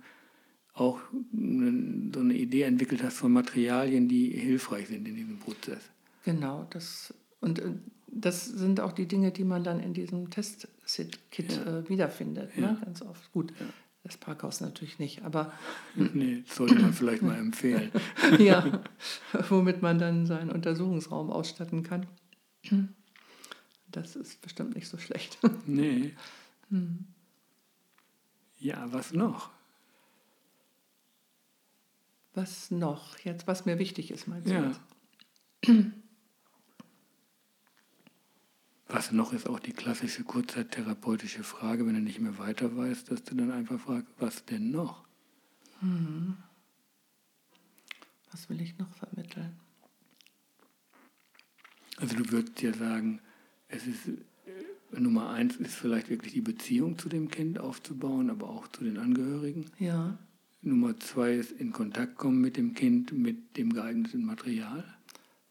[0.75, 1.01] auch
[1.33, 5.81] eine, so eine Idee entwickelt hast von Materialien, die hilfreich sind in diesem Prozess.
[6.25, 7.73] Genau, das und äh,
[8.09, 11.79] das sind auch die Dinge, die man dann in diesem Test-Kit ja.
[11.79, 12.73] äh, wiederfindet, ja.
[12.73, 12.79] ne?
[12.85, 13.31] ganz oft.
[13.33, 13.67] Gut, ja.
[14.07, 15.53] Das Parkhaus natürlich nicht, aber.
[15.97, 17.91] Nee, sollte man vielleicht mal empfehlen.
[18.39, 18.81] ja,
[19.49, 22.07] womit man dann seinen Untersuchungsraum ausstatten kann.
[23.91, 25.39] Das ist bestimmt nicht so schlecht.
[25.67, 26.15] Nee.
[26.71, 27.07] Hm.
[28.59, 29.51] Ja, was noch?
[32.35, 33.19] Was noch?
[33.19, 34.53] Jetzt, was mir wichtig ist, meinst du?
[34.53, 34.73] Ja.
[38.89, 43.25] Was noch ist auch die klassische kurzzeittherapeutische Frage, wenn du nicht mehr weiter weißt, dass
[43.25, 45.05] du dann einfach fragst, was denn noch?
[45.81, 46.37] Mhm.
[48.31, 49.53] Was will ich noch vermitteln?
[51.97, 53.21] Also du würdest ja sagen,
[53.69, 58.49] es ist äh, Nummer eins ist vielleicht wirklich die Beziehung zu dem Kind aufzubauen, aber
[58.49, 59.67] auch zu den Angehörigen.
[59.79, 60.19] Ja.
[60.63, 64.85] Nummer zwei ist in Kontakt kommen mit dem Kind, mit dem geeigneten Material.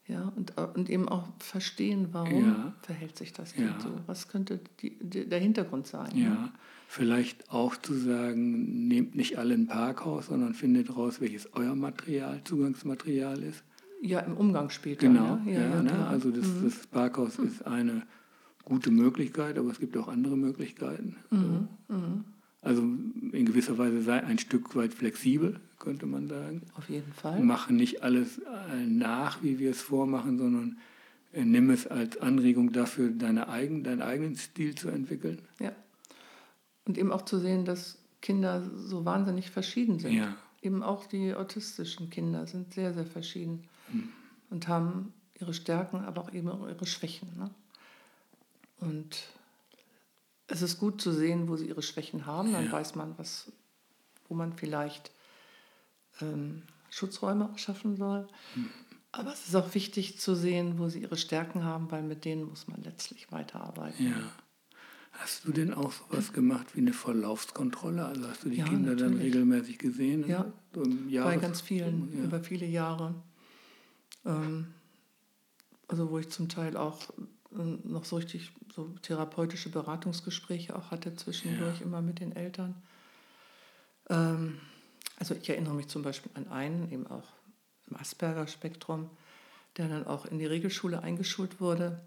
[0.07, 2.73] Ja, und, äh, und eben auch verstehen, warum ja.
[2.81, 3.79] verhält sich das Kind ja.
[3.79, 3.89] so.
[4.05, 6.15] Was könnte die, die, der Hintergrund sein?
[6.15, 6.51] Ja, ne?
[6.87, 12.41] vielleicht auch zu sagen, nehmt nicht alle ein Parkhaus, sondern findet raus, welches euer Material,
[12.43, 13.63] Zugangsmaterial ist.
[14.01, 15.07] Ja, im Umgang später.
[15.07, 16.07] Genau, ja, ja, ja ne?
[16.07, 16.65] also das, mhm.
[16.65, 17.47] das Parkhaus mhm.
[17.47, 18.03] ist eine
[18.63, 21.15] gute Möglichkeit, aber es gibt auch andere Möglichkeiten.
[21.31, 21.67] Mhm.
[21.87, 22.25] mhm.
[22.65, 26.63] Also in gewisser Weise sei ein Stück weit flexibel, könnte man sagen.
[26.75, 27.39] Auf jeden Fall.
[27.39, 30.79] Machen nicht alles äh, nach, wie wir es vormachen, sondern
[31.31, 35.43] äh, nimm es als Anregung dafür, deine eigen, deinen eigenen Stil zu entwickeln.
[35.59, 35.73] Ja.
[36.85, 40.13] Und eben auch zu sehen, dass Kinder so wahnsinnig verschieden sind.
[40.13, 40.35] Ja.
[40.63, 44.09] Eben auch die autistischen Kinder sind sehr, sehr verschieden hm.
[44.49, 47.29] und haben ihre Stärken, aber auch eben ihre Schwächen.
[47.37, 47.51] Ne?
[48.79, 49.27] Und
[50.47, 52.53] es ist gut zu sehen, wo sie ihre Schwächen haben.
[52.53, 52.71] Dann ja.
[52.71, 53.51] weiß man, was,
[54.27, 55.11] wo man vielleicht
[56.21, 58.27] ähm, Schutzräume schaffen soll.
[58.53, 58.69] Hm.
[59.11, 62.49] Aber es ist auch wichtig zu sehen, wo sie ihre Stärken haben, weil mit denen
[62.49, 64.07] muss man letztlich weiterarbeiten.
[64.07, 64.31] Ja.
[65.13, 68.03] Hast du denn auch sowas gemacht wie eine Verlaufskontrolle?
[68.03, 69.13] Also hast du die ja, Kinder natürlich.
[69.13, 70.27] dann regelmäßig gesehen?
[70.27, 72.25] Ja, so bei ganz vielen, ja.
[72.25, 73.15] über viele Jahre.
[74.25, 74.73] Ähm,
[75.87, 76.99] also wo ich zum Teil auch
[77.63, 81.85] noch so richtig so therapeutische Beratungsgespräche auch hatte zwischendurch ja.
[81.85, 82.75] immer mit den Eltern.
[84.09, 84.59] Ähm,
[85.17, 87.27] also ich erinnere mich zum Beispiel an einen, eben auch
[87.89, 89.09] im Asperger-Spektrum,
[89.77, 92.01] der dann auch in die Regelschule eingeschult wurde.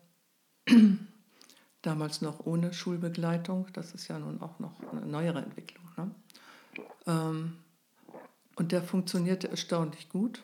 [1.83, 3.69] Damals noch ohne Schulbegleitung.
[3.73, 5.85] Das ist ja nun auch noch eine neuere Entwicklung.
[5.97, 6.11] Ne?
[7.07, 7.57] Ähm,
[8.57, 10.43] und der funktionierte erstaunlich gut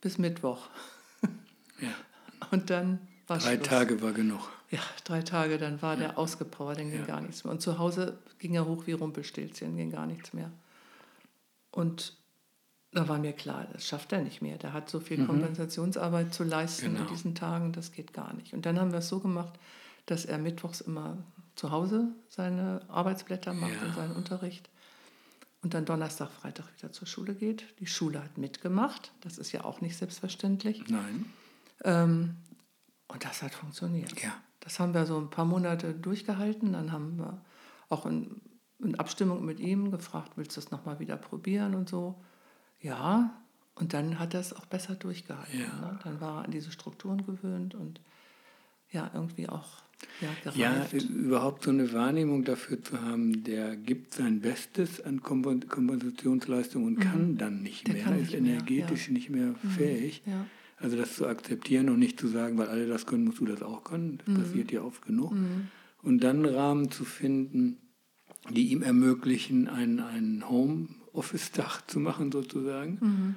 [0.00, 0.68] bis Mittwoch.
[1.80, 1.88] Ja.
[2.50, 3.68] Und dann war Drei Schluss.
[3.68, 4.50] Tage war genug.
[4.70, 7.06] Ja, drei Tage, dann war der ausgepowert, dann ging ja.
[7.06, 7.52] gar nichts mehr.
[7.52, 10.50] Und zu Hause ging er hoch wie Rumpelstilzchen, ging gar nichts mehr.
[11.70, 12.16] Und
[12.92, 14.56] da war mir klar, das schafft er nicht mehr.
[14.58, 15.26] Der hat so viel mhm.
[15.26, 17.02] Kompensationsarbeit zu leisten genau.
[17.02, 18.52] in diesen Tagen, das geht gar nicht.
[18.52, 19.52] Und dann haben wir es so gemacht,
[20.06, 21.18] dass er mittwochs immer
[21.56, 23.86] zu Hause seine Arbeitsblätter macht ja.
[23.86, 24.68] und seinen Unterricht
[25.62, 27.64] und dann Donnerstag, Freitag wieder zur Schule geht.
[27.80, 30.84] Die Schule hat mitgemacht, das ist ja auch nicht selbstverständlich.
[30.88, 31.26] Nein.
[31.82, 32.36] Ähm,
[33.08, 34.20] und das hat funktioniert.
[34.22, 34.34] Ja.
[34.60, 36.72] Das haben wir so ein paar Monate durchgehalten.
[36.72, 37.40] Dann haben wir
[37.90, 38.40] auch in,
[38.78, 42.14] in Abstimmung mit ihm gefragt, willst du es nochmal wieder probieren und so.
[42.80, 43.30] Ja,
[43.74, 45.60] und dann hat er es auch besser durchgehalten.
[45.60, 45.80] Ja.
[45.80, 45.98] Ne?
[46.04, 48.00] Dann war er an diese Strukturen gewöhnt und
[48.90, 49.82] ja, irgendwie auch
[50.20, 50.92] ja, gereift.
[50.92, 56.98] Ja, überhaupt so eine Wahrnehmung dafür zu haben, der gibt sein Bestes an Kompensationsleistung und
[56.98, 57.00] mhm.
[57.00, 59.12] kann dann nicht der mehr, ist nicht energetisch mehr, ja.
[59.12, 59.70] nicht mehr mhm.
[59.70, 60.22] fähig.
[60.26, 60.46] Ja.
[60.84, 63.62] Also das zu akzeptieren und nicht zu sagen, weil alle das können, musst du das
[63.62, 64.18] auch können.
[64.18, 64.42] Das mhm.
[64.42, 65.32] passiert ja oft genug.
[65.32, 65.68] Mhm.
[66.02, 67.78] und dann Rahmen zu finden,
[68.50, 72.98] die ihm ermöglichen, ein, ein Home-Office-Dach zu machen sozusagen.
[73.00, 73.34] Mhm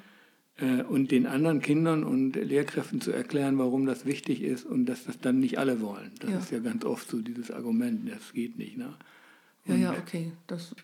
[0.58, 5.06] äh, und den anderen Kindern und Lehrkräften zu erklären, warum das wichtig ist und dass
[5.06, 6.12] das dann nicht alle wollen.
[6.20, 6.38] Das ja.
[6.40, 8.78] ist ja ganz oft so dieses Argument, das geht nicht.
[8.78, 8.94] Ne?
[9.66, 10.32] ja, ja, okay.
[10.48, 10.76] Das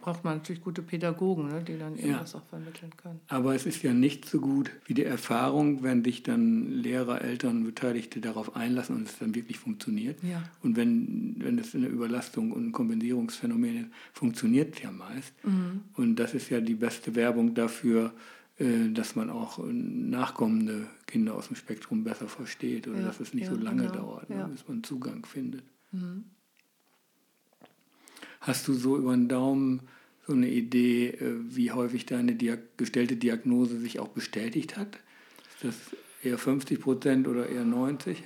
[0.00, 2.18] braucht man natürlich gute Pädagogen, ne, die dann eben ja.
[2.18, 3.20] das auch vermitteln können.
[3.28, 7.64] Aber es ist ja nicht so gut wie die Erfahrung, wenn dich dann Lehrer, Eltern,
[7.64, 10.22] Beteiligte darauf einlassen und es dann wirklich funktioniert.
[10.22, 10.42] Ja.
[10.62, 15.32] Und wenn, wenn es eine Überlastung und ein Kompensierungsphänomen ist, funktioniert es ja meist.
[15.44, 15.82] Mhm.
[15.94, 18.12] Und das ist ja die beste Werbung dafür,
[18.58, 23.34] äh, dass man auch nachkommende Kinder aus dem Spektrum besser versteht oder ja, dass es
[23.34, 25.64] nicht so lange genau, dauert, ne, bis man Zugang findet.
[25.92, 26.24] Mhm.
[28.46, 29.82] Hast du so über den Daumen
[30.26, 34.98] so eine Idee, äh, wie häufig deine Diag gestellte Diagnose sich auch bestätigt hat?
[35.54, 35.74] Ist das
[36.22, 38.22] eher 50 Prozent oder eher 90?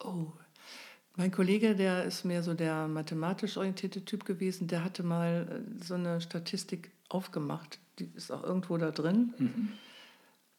[0.00, 0.26] Oh,
[1.16, 5.84] mein Kollege, der ist mehr so der mathematisch orientierte Typ gewesen, der hatte mal äh,
[5.84, 9.34] so eine Statistik aufgemacht die ist auch irgendwo da drin.
[9.38, 9.72] Mhm.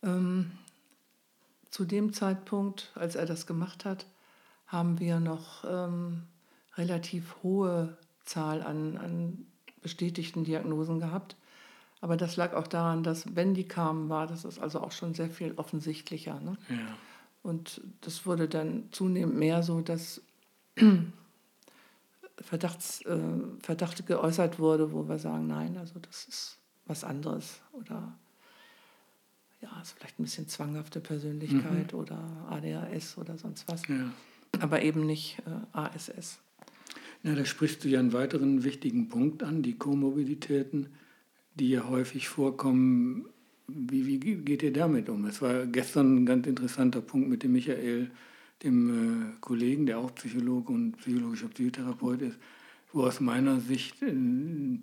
[0.04, 0.52] Ähm,
[1.70, 4.06] zu dem Zeitpunkt, als er das gemacht hat,
[4.68, 6.24] haben wir noch ähm,
[6.76, 9.46] relativ hohe Zahl an, an
[9.82, 11.36] bestätigten Diagnosen gehabt.
[12.02, 15.14] Aber das lag auch daran, dass wenn die kamen, war das ist also auch schon
[15.14, 16.40] sehr viel offensichtlicher.
[16.40, 16.58] Ne?
[16.70, 16.98] Ja.
[17.42, 20.22] Und das wurde dann zunehmend mehr so, dass
[22.38, 23.18] Verdachts, äh,
[23.62, 28.14] Verdacht geäußert wurde, wo wir sagen, nein, also das ist was anderes oder
[29.62, 32.00] ja, ist vielleicht ein bisschen zwanghafte Persönlichkeit mhm.
[32.00, 33.88] oder ADHS oder sonst was.
[33.88, 34.12] Ja.
[34.60, 36.40] Aber eben nicht äh, ASS.
[37.26, 40.90] Ja, da sprichst du ja einen weiteren wichtigen Punkt an, die Komorbiditäten,
[41.56, 43.26] die ja häufig vorkommen.
[43.68, 45.26] Wie, wie geht ihr damit um?
[45.26, 48.12] Es war gestern ein ganz interessanter Punkt mit dem Michael,
[48.62, 52.38] dem äh, Kollegen, der auch Psychologe und psychologischer Psychotherapeut ist,
[52.94, 54.06] wo aus meiner Sicht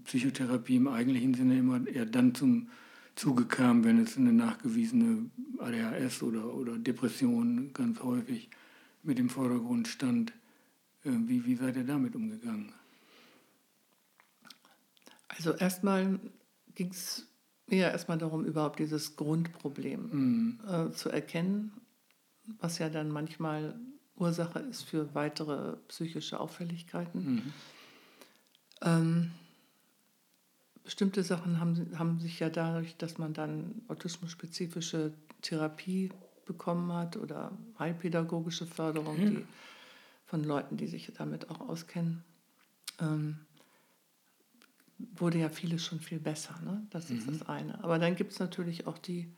[0.03, 2.71] Psychotherapie im eigentlichen Sinne immer eher dann zum
[3.15, 8.51] Zuge kam, wenn es eine nachgewiesene ADHS oder, oder Depression ganz häufig
[9.05, 10.33] mit im Vordergrund stand.
[11.05, 12.73] Wie, wie seid ihr damit umgegangen?
[15.29, 16.21] Also erstmal
[16.75, 17.27] ging es
[17.67, 20.61] mir erstmal darum, überhaupt dieses Grundproblem mhm.
[20.69, 21.73] äh, zu erkennen,
[22.61, 23.75] was ja dann manchmal
[24.17, 27.35] Ursache ist für weitere psychische Auffälligkeiten.
[27.35, 27.53] Mhm.
[28.83, 29.31] Ähm,
[30.85, 36.11] bestimmte Sachen haben, haben sich ja dadurch, dass man dann autismusspezifische Therapie
[36.45, 39.31] bekommen hat oder heilpädagogische Förderung ja.
[39.31, 39.45] die,
[40.33, 42.25] von Leuten, die sich damit auch auskennen,
[42.99, 43.41] ähm,
[44.97, 46.59] wurde ja vieles schon viel besser.
[46.65, 46.87] Ne?
[46.89, 47.19] Das mhm.
[47.19, 47.85] ist das eine.
[47.85, 49.31] Aber dann gibt es natürlich auch die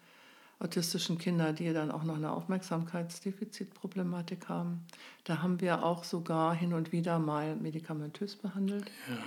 [0.60, 4.86] autistischen Kinder, die dann auch noch eine Aufmerksamkeitsdefizitproblematik haben.
[5.24, 8.88] Da haben wir auch sogar hin und wieder mal medikamentös behandelt.
[9.08, 9.18] Ja.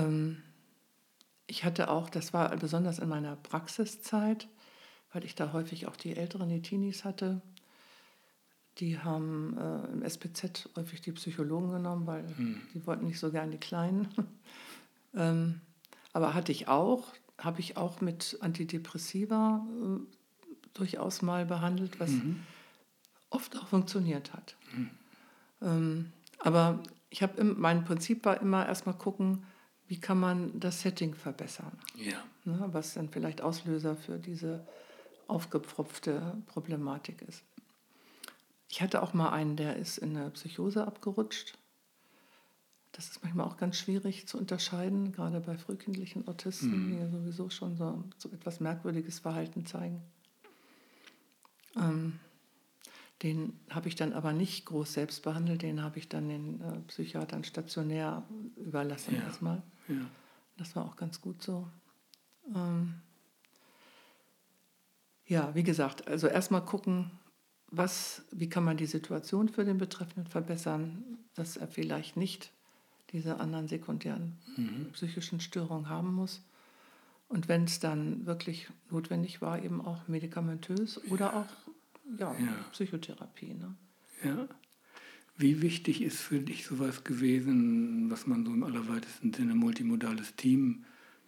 [0.00, 0.44] Ähm,
[1.48, 4.46] ich hatte auch, das war besonders in meiner Praxiszeit,
[5.12, 7.42] weil ich da häufig auch die älteren, die Teenies hatte,
[8.78, 12.60] die haben äh, im SPZ häufig die Psychologen genommen, weil hm.
[12.74, 14.08] die wollten nicht so gern die Kleinen.
[15.14, 15.60] ähm,
[16.12, 17.08] aber hatte ich auch,
[17.38, 19.98] habe ich auch mit Antidepressiva äh,
[20.74, 22.40] durchaus mal behandelt, was mhm.
[23.30, 24.56] oft auch funktioniert hat.
[24.74, 24.90] Mhm.
[25.60, 29.44] Ähm, aber ich habe mein Prinzip war immer erstmal gucken,
[29.86, 31.72] wie kann man das Setting verbessern.
[31.96, 32.16] Ja.
[32.44, 34.66] Ne, was dann vielleicht Auslöser für diese
[35.28, 37.44] aufgepfropfte Problematik ist.
[38.72, 41.56] Ich hatte auch mal einen, der ist in eine Psychose abgerutscht
[42.92, 46.90] das ist manchmal auch ganz schwierig zu unterscheiden, gerade bei frühkindlichen Autisten, mhm.
[46.90, 50.02] die ja sowieso schon so, so, etwas merkwürdiges Verhalten zeigen.
[51.74, 52.20] Ähm,
[53.22, 56.80] den habe ich dann aber nicht groß selbst behandelt, den habe ich dann den äh,
[56.88, 58.24] Psychiatern stationär
[58.56, 59.22] überlassen ja.
[59.22, 59.62] erstmal.
[59.88, 60.04] Ja.
[60.58, 61.66] Das war auch ganz gut so.
[62.54, 63.00] Ähm,
[65.26, 67.10] ja, wie gesagt, also erstmal gucken,
[67.72, 72.52] was, wie kann man die Situation für den Betreffenden verbessern, dass er vielleicht nicht
[73.12, 74.90] diese anderen sekundären mhm.
[74.92, 76.42] psychischen Störungen haben muss.
[77.28, 81.46] Und wenn es dann wirklich notwendig war, eben auch medikamentös oder auch
[82.18, 82.54] ja, ja.
[82.72, 83.54] Psychotherapie.
[83.54, 83.74] Ne?
[84.22, 84.48] Ja.
[85.38, 90.84] Wie wichtig ist für dich sowas gewesen, was man so im allerweitesten Sinne multimodales Team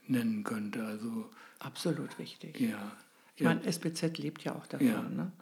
[0.07, 0.85] nennen könnte?
[0.85, 2.61] Also, Absolut wichtig.
[2.61, 2.93] Ja.
[3.35, 3.49] Ich ja.
[3.49, 4.87] meine, SBZ lebt ja auch davon.
[4.87, 5.03] Ja.
[5.03, 5.33] Ne?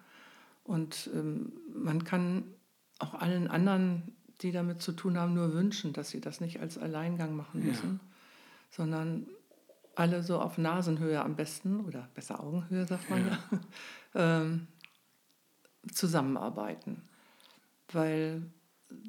[0.64, 2.44] Und ähm, man kann
[2.98, 6.78] auch allen anderen die damit zu tun haben, nur wünschen, dass sie das nicht als
[6.78, 8.08] Alleingang machen müssen, ja.
[8.70, 9.26] sondern
[9.94, 13.38] alle so auf Nasenhöhe am besten oder besser Augenhöhe, sagt man ja,
[14.14, 14.66] ja ähm,
[15.92, 17.02] zusammenarbeiten.
[17.92, 18.42] Weil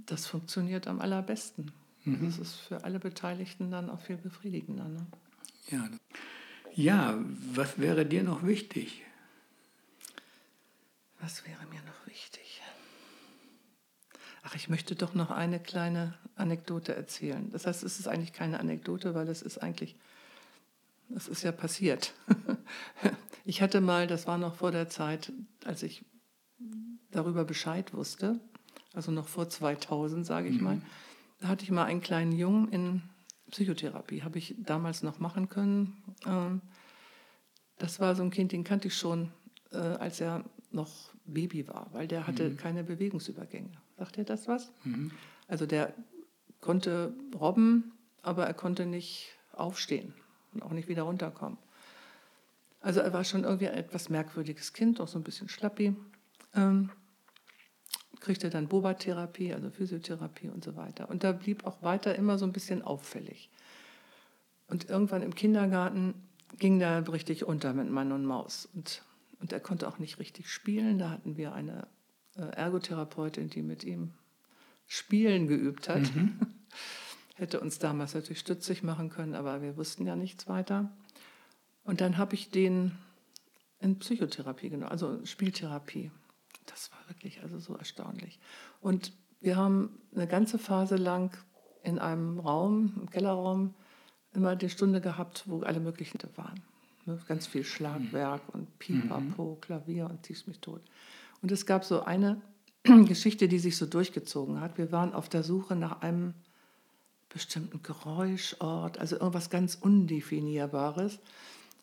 [0.06, 1.72] das funktioniert am allerbesten.
[2.04, 2.26] Mhm.
[2.26, 4.88] Das ist für alle Beteiligten dann auch viel befriedigender.
[4.88, 5.06] Ne?
[5.70, 5.90] Ja.
[6.74, 7.18] ja,
[7.54, 9.04] was wäre dir noch wichtig?
[11.24, 12.62] Was wäre mir noch wichtig?
[14.42, 17.50] Ach, ich möchte doch noch eine kleine Anekdote erzählen.
[17.52, 19.96] Das heißt, es ist eigentlich keine Anekdote, weil es ist eigentlich,
[21.16, 22.14] es ist ja passiert.
[23.46, 25.34] Ich hatte mal, das war noch vor der Zeit,
[25.66, 26.06] als ich
[27.12, 28.40] darüber Bescheid wusste,
[28.94, 30.64] also noch vor 2000, sage ich mhm.
[30.64, 30.82] mal,
[31.42, 33.02] da hatte ich mal einen kleinen Jungen in
[33.52, 36.16] Psychotherapie, habe ich damals noch machen können.
[36.26, 36.62] Ähm,
[37.80, 39.30] das war so ein Kind, den kannte ich schon,
[39.74, 42.58] äh, als er noch Baby war, weil der hatte mhm.
[42.58, 43.72] keine Bewegungsübergänge.
[43.98, 44.72] Sagt ihr das was?
[44.84, 45.12] Mhm.
[45.48, 45.94] Also der
[46.62, 50.14] konnte robben, aber er konnte nicht aufstehen
[50.54, 51.58] und auch nicht wieder runterkommen.
[52.80, 55.96] Also er war schon irgendwie ein etwas merkwürdiges Kind, auch so ein bisschen schlappi.
[56.54, 56.90] Ähm,
[58.20, 61.10] kriegte dann Boba-Therapie, also Physiotherapie und so weiter.
[61.10, 63.50] Und da blieb auch weiter immer so ein bisschen auffällig.
[64.68, 66.16] Und irgendwann im Kindergarten
[66.58, 68.68] ging der richtig unter mit Mann und Maus.
[68.74, 69.04] Und,
[69.44, 70.98] und er konnte auch nicht richtig spielen.
[70.98, 71.90] Da hatten wir eine
[72.38, 74.14] äh, Ergotherapeutin, die mit ihm
[74.88, 76.16] Spielen geübt hat.
[76.16, 76.40] Mhm.
[77.36, 80.96] Hätte uns damals natürlich stützig machen können, aber wir wussten ja nichts weiter.
[81.84, 82.94] Und dann habe ich den
[83.80, 86.10] in Psychotherapie genommen, also Spieltherapie.
[86.66, 88.40] Das war wirklich also so erstaunlich.
[88.80, 91.38] Und wir haben eine ganze Phase lang
[91.84, 93.74] in einem Raum, im Kellerraum,
[94.32, 96.62] immer die Stunde gehabt, wo alle möglichen waren.
[97.06, 99.62] Ne, ganz viel Schlagwerk und Pipapo, mhm.
[99.62, 100.82] Klavier und ziehst mich tot.
[101.42, 102.42] Und es gab so eine
[102.84, 104.78] Geschichte, die sich so durchgezogen hat.
[104.78, 106.34] Wir waren auf der Suche nach einem
[107.30, 111.20] bestimmten Geräuschort, also irgendwas ganz Undefinierbares.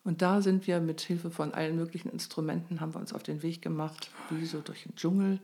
[0.03, 3.43] Und da sind wir mit Hilfe von allen möglichen Instrumenten, haben wir uns auf den
[3.43, 5.39] Weg gemacht, wie so durch den Dschungel,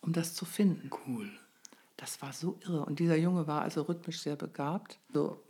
[0.00, 0.90] um das zu finden.
[1.06, 1.30] Cool.
[1.96, 2.84] Das war so irre.
[2.86, 4.98] Und dieser Junge war also rhythmisch sehr begabt.
[5.12, 5.40] So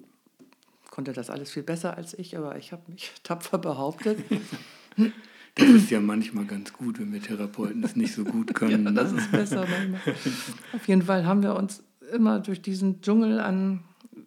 [0.90, 4.18] konnte das alles viel besser als ich, aber ich habe mich tapfer behauptet.
[5.56, 8.84] Das ist ja manchmal ganz gut, wenn wir Therapeuten es nicht so gut können.
[8.84, 10.14] ja, das ist besser manchmal.
[10.72, 11.82] Auf jeden Fall haben wir uns
[12.12, 13.82] immer durch diesen Dschungel an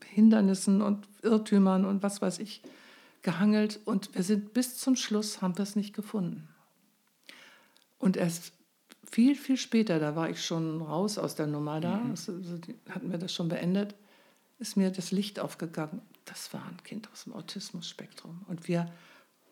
[0.05, 2.61] Hindernissen und Irrtümern und was weiß ich
[3.21, 6.49] gehangelt und wir sind bis zum Schluss, haben wir es nicht gefunden.
[7.97, 8.51] Und erst
[9.09, 12.11] viel, viel später, da war ich schon raus aus der Nummer da, mhm.
[12.11, 12.33] also,
[12.89, 13.95] hatten wir das schon beendet,
[14.59, 16.01] ist mir das Licht aufgegangen.
[16.25, 18.45] Das war ein Kind aus dem Autismus-Spektrum.
[18.47, 18.91] Und wir,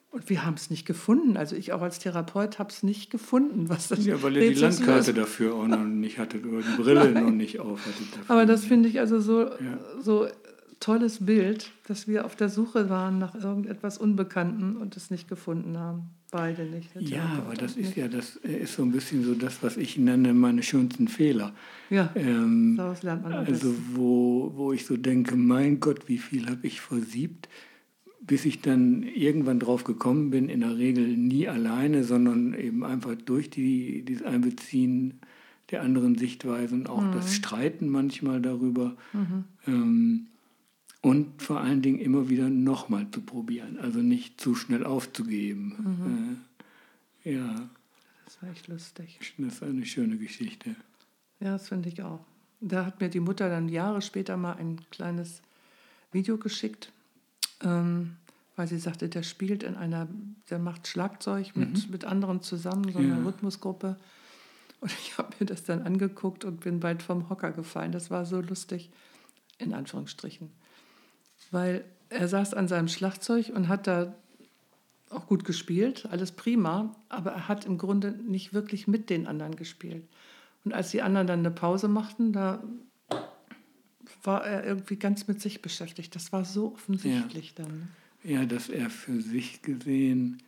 [0.10, 1.38] und wir haben es nicht gefunden.
[1.38, 4.60] Also ich auch als Therapeut habe es nicht gefunden, was das Ja, weil ihr die
[4.60, 8.08] Landkarte dafür auch noch nicht hattet oder die Brille noch nicht aufhattet.
[8.28, 9.80] Aber das finde ich also so, ja.
[10.00, 10.28] so
[10.80, 15.78] tolles Bild, dass wir auf der Suche waren nach irgendetwas Unbekannten und es nicht gefunden
[15.78, 16.10] haben.
[16.32, 16.90] Beide nicht.
[16.96, 20.34] Ja, aber das ist ja das ist so ein bisschen so das, was ich nenne
[20.34, 21.54] meine schönsten Fehler.
[21.90, 26.48] Ja, ähm, daraus lernt man Also wo, wo ich so denke, mein Gott, wie viel
[26.48, 27.50] habe ich versiebt,
[28.22, 33.16] bis ich dann irgendwann drauf gekommen bin, in der Regel nie alleine, sondern eben einfach
[33.16, 35.20] durch die, dieses Einbeziehen
[35.72, 37.12] der anderen Sichtweisen, auch mhm.
[37.12, 38.96] das Streiten manchmal darüber.
[39.12, 39.44] Mhm.
[39.68, 40.28] Ähm,
[41.02, 45.76] und vor allen Dingen immer wieder nochmal zu probieren, also nicht zu schnell aufzugeben.
[45.78, 46.41] Mhm.
[47.24, 47.70] Äh, ja.
[48.26, 49.20] Das war echt lustig.
[49.38, 50.76] Das ist eine schöne Geschichte.
[51.39, 52.24] Ja, das finde ich auch.
[52.62, 55.41] Da hat mir die Mutter dann Jahre später mal ein kleines
[56.12, 56.91] Video geschickt,
[57.64, 58.18] ähm,
[58.56, 60.08] weil sie sagte, der spielt in einer,
[60.52, 61.91] der macht Schlagzeug mit, mhm.
[61.91, 63.24] mit anderen zusammen, so eine ja.
[63.24, 63.97] Rhythmusgruppe.
[64.82, 67.91] Und ich habe mir das dann angeguckt und bin bald vom Hocker gefallen.
[67.91, 68.91] Das war so lustig,
[69.58, 70.52] in Anführungsstrichen
[71.50, 74.14] weil er saß an seinem Schlagzeug und hat da
[75.10, 79.56] auch gut gespielt, alles prima, aber er hat im Grunde nicht wirklich mit den anderen
[79.56, 80.08] gespielt.
[80.64, 82.64] Und als die anderen dann eine Pause machten, da
[84.24, 86.16] war er irgendwie ganz mit sich beschäftigt.
[86.16, 87.66] Das war so offensichtlich ja.
[87.66, 87.89] dann.
[88.24, 90.44] Ja, dass er für sich gesehen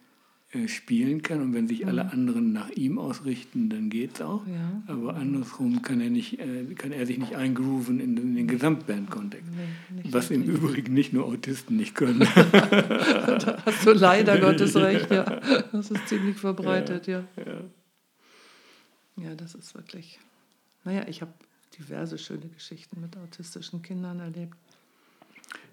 [0.54, 2.10] äh, spielen kann und wenn sich alle mhm.
[2.12, 4.46] anderen nach ihm ausrichten, dann geht es auch.
[4.46, 4.84] Ja.
[4.88, 9.50] Aber andersrum kann er, nicht, äh, kann er sich nicht eingrooven in, in den Gesamtband-Kontext.
[9.52, 12.20] Nee, was im Übrigen nicht nur Autisten nicht können.
[12.52, 15.42] da hast du leider Gottes recht, ja.
[15.72, 17.24] Das ist ziemlich verbreitet, ja.
[17.36, 20.20] Ja, ja das ist wirklich.
[20.84, 21.34] Naja, ich habe
[21.80, 24.56] diverse schöne Geschichten mit autistischen Kindern erlebt.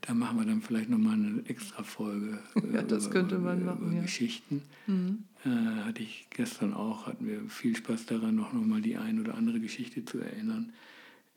[0.02, 2.38] Da machen wir dann vielleicht nochmal eine extra Folge.
[2.72, 3.86] ja, das über, könnte man machen.
[3.86, 4.02] Über ja.
[4.02, 4.62] Geschichten.
[4.86, 5.24] Mhm.
[5.44, 9.20] Äh, hatte ich gestern auch, hatten wir viel Spaß daran, noch, noch mal die ein
[9.20, 10.72] oder andere Geschichte zu erinnern.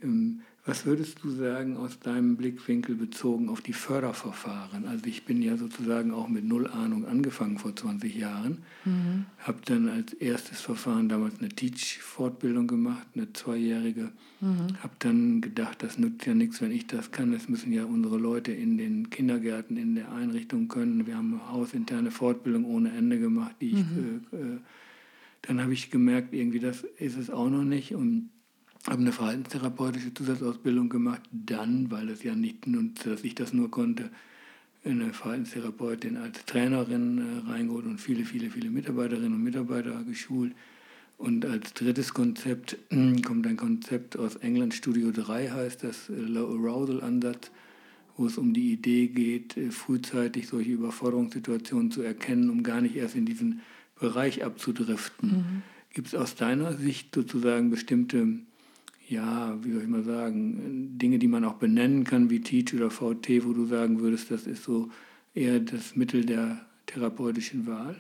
[0.04, 4.86] Ähm, was würdest du sagen aus deinem Blickwinkel bezogen auf die Förderverfahren?
[4.86, 9.26] Also ich bin ja sozusagen auch mit Null Ahnung angefangen vor 20 Jahren, mhm.
[9.40, 14.68] habe dann als erstes Verfahren damals eine Teach-Fortbildung gemacht, eine zweijährige, mhm.
[14.82, 18.18] habe dann gedacht, das nützt ja nichts, wenn ich das kann, das müssen ja unsere
[18.18, 21.06] Leute in den Kindergärten, in der Einrichtung können.
[21.06, 24.22] Wir haben hausinterne Fortbildung ohne Ende gemacht, die ich, mhm.
[24.32, 24.58] äh, äh
[25.42, 28.30] dann habe ich gemerkt, irgendwie das ist es auch noch nicht und
[28.88, 33.72] habe eine verhaltenstherapeutische Zusatzausbildung gemacht, dann, weil das ja nicht nur, dass ich das nur
[33.72, 34.10] konnte,
[34.86, 40.54] eine Verhaltenstherapeutin als Trainerin äh, reingeholt und viele, viele, viele Mitarbeiterinnen und Mitarbeiter geschult.
[41.18, 46.14] Und als drittes Konzept äh, kommt ein Konzept aus England, Studio 3 heißt das, äh,
[46.14, 47.52] Low Arousal Ansatz,
[48.18, 52.98] wo es um die Idee geht, äh, frühzeitig solche Überforderungssituationen zu erkennen, um gar nicht
[52.98, 53.62] erst in diesen
[53.98, 55.30] Bereich abzudriften.
[55.30, 55.62] Mhm.
[55.94, 58.40] Gibt es aus deiner Sicht sozusagen bestimmte
[59.08, 62.90] ja, wie soll ich mal sagen, Dinge, die man auch benennen kann, wie Teach oder
[62.90, 64.90] VT, wo du sagen würdest, das ist so
[65.34, 67.96] eher das Mittel der therapeutischen Wahl?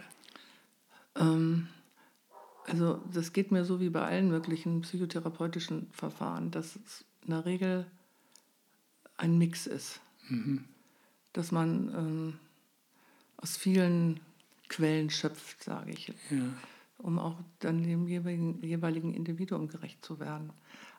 [1.16, 1.68] Ähm,
[2.66, 7.46] also das geht mir so wie bei allen möglichen psychotherapeutischen Verfahren, dass es in der
[7.46, 7.86] Regel
[9.18, 10.00] ein Mix ist.
[10.30, 10.66] Mhm.
[11.34, 12.34] Dass man ähm,
[13.38, 14.20] aus vielen
[14.70, 16.08] Quellen schöpft, sage ich.
[16.30, 16.38] Ja.
[17.04, 20.52] Um auch dann dem jeweiligen, jeweiligen Individuum gerecht zu werden.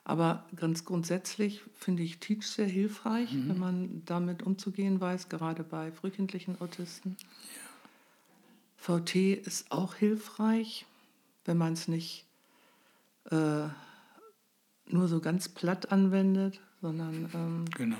[0.05, 3.49] Aber ganz grundsätzlich finde ich Teach sehr hilfreich, mhm.
[3.49, 7.17] wenn man damit umzugehen weiß, gerade bei frühkindlichen Autisten.
[7.19, 8.99] Ja.
[8.99, 10.85] VT ist auch hilfreich,
[11.45, 12.25] wenn man es nicht
[13.31, 13.67] äh,
[14.87, 17.97] nur so ganz platt anwendet, sondern ähm, genau.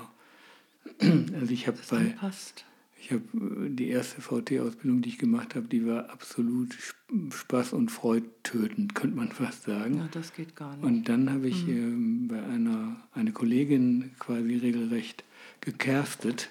[1.34, 2.64] Also ich habe bei, anpasst.
[2.98, 6.76] Ich habe äh, die erste VT-Ausbildung, die ich gemacht habe, die war absolut
[7.30, 9.98] Spaß und Freude tötend, könnte man fast sagen.
[9.98, 10.84] Ja, das geht gar nicht.
[10.84, 12.24] Und dann habe ich mhm.
[12.24, 15.24] äh, bei einer eine Kollegin quasi regelrecht
[15.60, 16.50] gekerstet,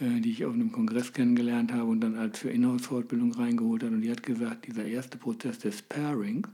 [0.00, 3.94] äh, die ich auf einem Kongress kennengelernt habe und dann als für Inhouse-Fortbildung reingeholt habe.
[3.94, 6.46] Und die hat gesagt, dieser erste Prozess des Pairing,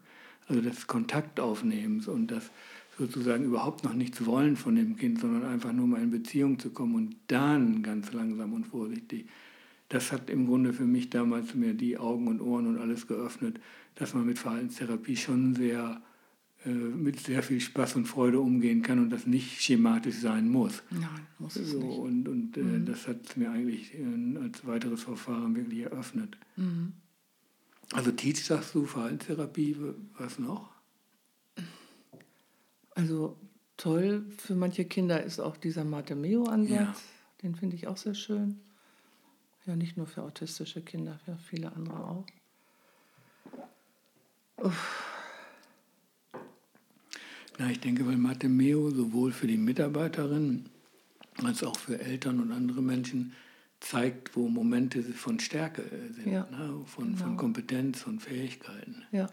[0.48, 2.50] also des Kontaktaufnehmens und das
[2.98, 6.70] sozusagen überhaupt noch nichts wollen von dem Kind, sondern einfach nur mal in Beziehung zu
[6.70, 9.28] kommen und dann ganz langsam und vorsichtig.
[9.88, 13.60] Das hat im Grunde für mich damals mir die Augen und Ohren und alles geöffnet,
[13.94, 16.02] dass man mit Verhaltenstherapie schon sehr
[16.64, 20.82] äh, mit sehr viel Spaß und Freude umgehen kann und das nicht schematisch sein muss.
[20.90, 21.98] Nein, muss es so, nicht.
[21.98, 22.84] Und, und äh, mhm.
[22.84, 26.36] das hat mir eigentlich äh, als weiteres Verfahren wirklich eröffnet.
[26.56, 26.94] Mhm.
[27.92, 29.76] Also Teach sagst du, Verhaltenstherapie,
[30.18, 30.77] was noch?
[32.98, 33.36] Also
[33.76, 36.78] toll für manche Kinder ist auch dieser Matemeo-Ansatz.
[36.78, 36.94] Ja.
[37.42, 38.60] Den finde ich auch sehr schön.
[39.66, 42.26] Ja, nicht nur für autistische Kinder, für viele andere auch.
[44.56, 45.04] Uff.
[47.58, 50.68] Na, ich denke, weil Matemeo sowohl für die Mitarbeiterinnen
[51.44, 53.32] als auch für Eltern und andere Menschen
[53.78, 56.82] zeigt, wo Momente von Stärke sind, ja, ne?
[56.86, 57.18] von, genau.
[57.18, 59.04] von Kompetenz und Fähigkeiten.
[59.12, 59.28] Ja.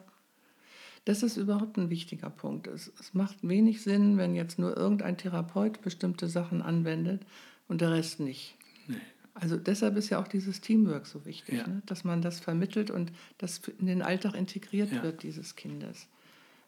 [1.06, 2.68] Das ist überhaupt ein wichtiger Punkt.
[2.68, 7.26] Es, es macht wenig Sinn, wenn jetzt nur irgendein Therapeut bestimmte Sachen anwendet
[7.68, 8.56] und der Rest nicht.
[8.88, 8.96] Nee.
[9.36, 11.68] Also deshalb ist ja auch dieses Teamwork so wichtig, ja.
[11.68, 11.82] ne?
[11.86, 15.04] dass man das vermittelt und das in den Alltag integriert ja.
[15.04, 16.08] wird dieses Kindes.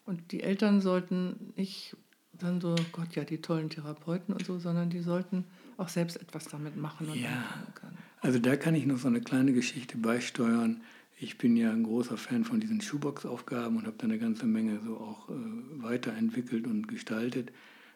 [0.05, 1.95] Und die Eltern sollten nicht
[2.33, 5.45] dann so, Gott, ja, die tollen Therapeuten und so, sondern die sollten
[5.77, 7.43] auch selbst etwas damit machen und ja.
[8.21, 10.81] Also da kann ich noch so eine kleine Geschichte beisteuern.
[11.20, 14.80] Ich bin ja ein großer Fan von diesen Shoebox-Aufgaben und habe da eine ganze Menge
[14.86, 15.34] so auch äh,
[15.82, 17.51] weiterentwickelt und gestaltet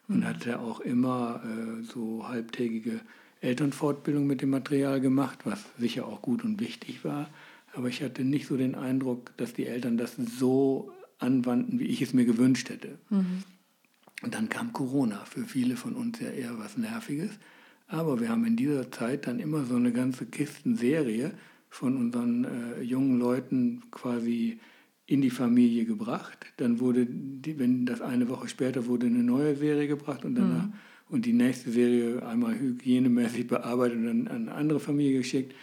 [0.08, 0.26] und mhm.
[0.26, 3.00] hatte auch immer äh, so halbtägige
[3.42, 7.30] Elternfortbildung mit dem Material gemacht, was sicher auch gut und wichtig war.
[7.74, 12.02] Aber ich hatte nicht so den Eindruck, dass die Eltern das so anwandten, wie ich
[12.02, 12.98] es mir gewünscht hätte.
[13.10, 13.44] Mhm.
[14.24, 17.32] Und dann kam Corona, für viele von uns ja eher was Nerviges.
[17.88, 21.32] Aber wir haben in dieser Zeit dann immer so eine ganze Kistenserie
[21.72, 24.60] von unseren äh, jungen Leuten quasi
[25.08, 26.38] in die Familie gebracht.
[26.58, 30.68] Dann wurde, die, wenn das eine Woche später wurde eine neue Serie gebracht und danach
[30.68, 30.74] mhm.
[31.10, 35.56] und die nächste Serie einmal hygienemäßig bearbeitet und dann an eine andere Familie geschickt.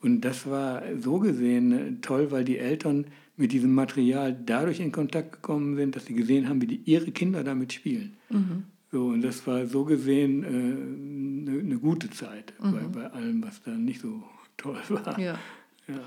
[0.00, 3.06] Und das war so gesehen äh, toll, weil die Eltern
[3.36, 7.10] mit diesem Material dadurch in Kontakt gekommen sind, dass sie gesehen haben, wie die, ihre
[7.10, 8.18] Kinder damit spielen.
[8.28, 8.64] Mhm.
[8.92, 12.72] So, und das war so gesehen eine äh, ne, ne gute Zeit mhm.
[12.72, 14.22] bei, bei allem, was da nicht so
[14.56, 15.18] toll war.
[15.18, 15.38] Ja.
[15.88, 16.00] ja.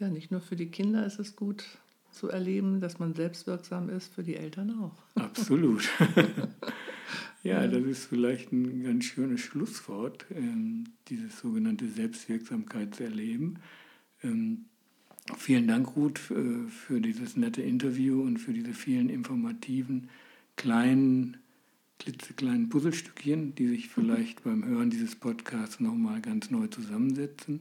[0.00, 1.62] Ja, nicht nur für die Kinder ist es gut
[2.10, 4.96] zu erleben, dass man selbstwirksam ist, für die Eltern auch.
[5.14, 5.88] Absolut.
[7.42, 13.58] ja, das ist vielleicht ein ganz schönes Schlusswort, ähm, dieses sogenannte Selbstwirksamkeit zu erleben.
[14.22, 14.64] Ähm,
[15.36, 20.08] vielen Dank, Ruth, für, für dieses nette Interview und für diese vielen informativen,
[20.56, 21.36] kleinen
[21.98, 27.60] klitzekleinen Puzzlestückchen, die sich vielleicht beim Hören dieses Podcasts nochmal ganz neu zusammensetzen.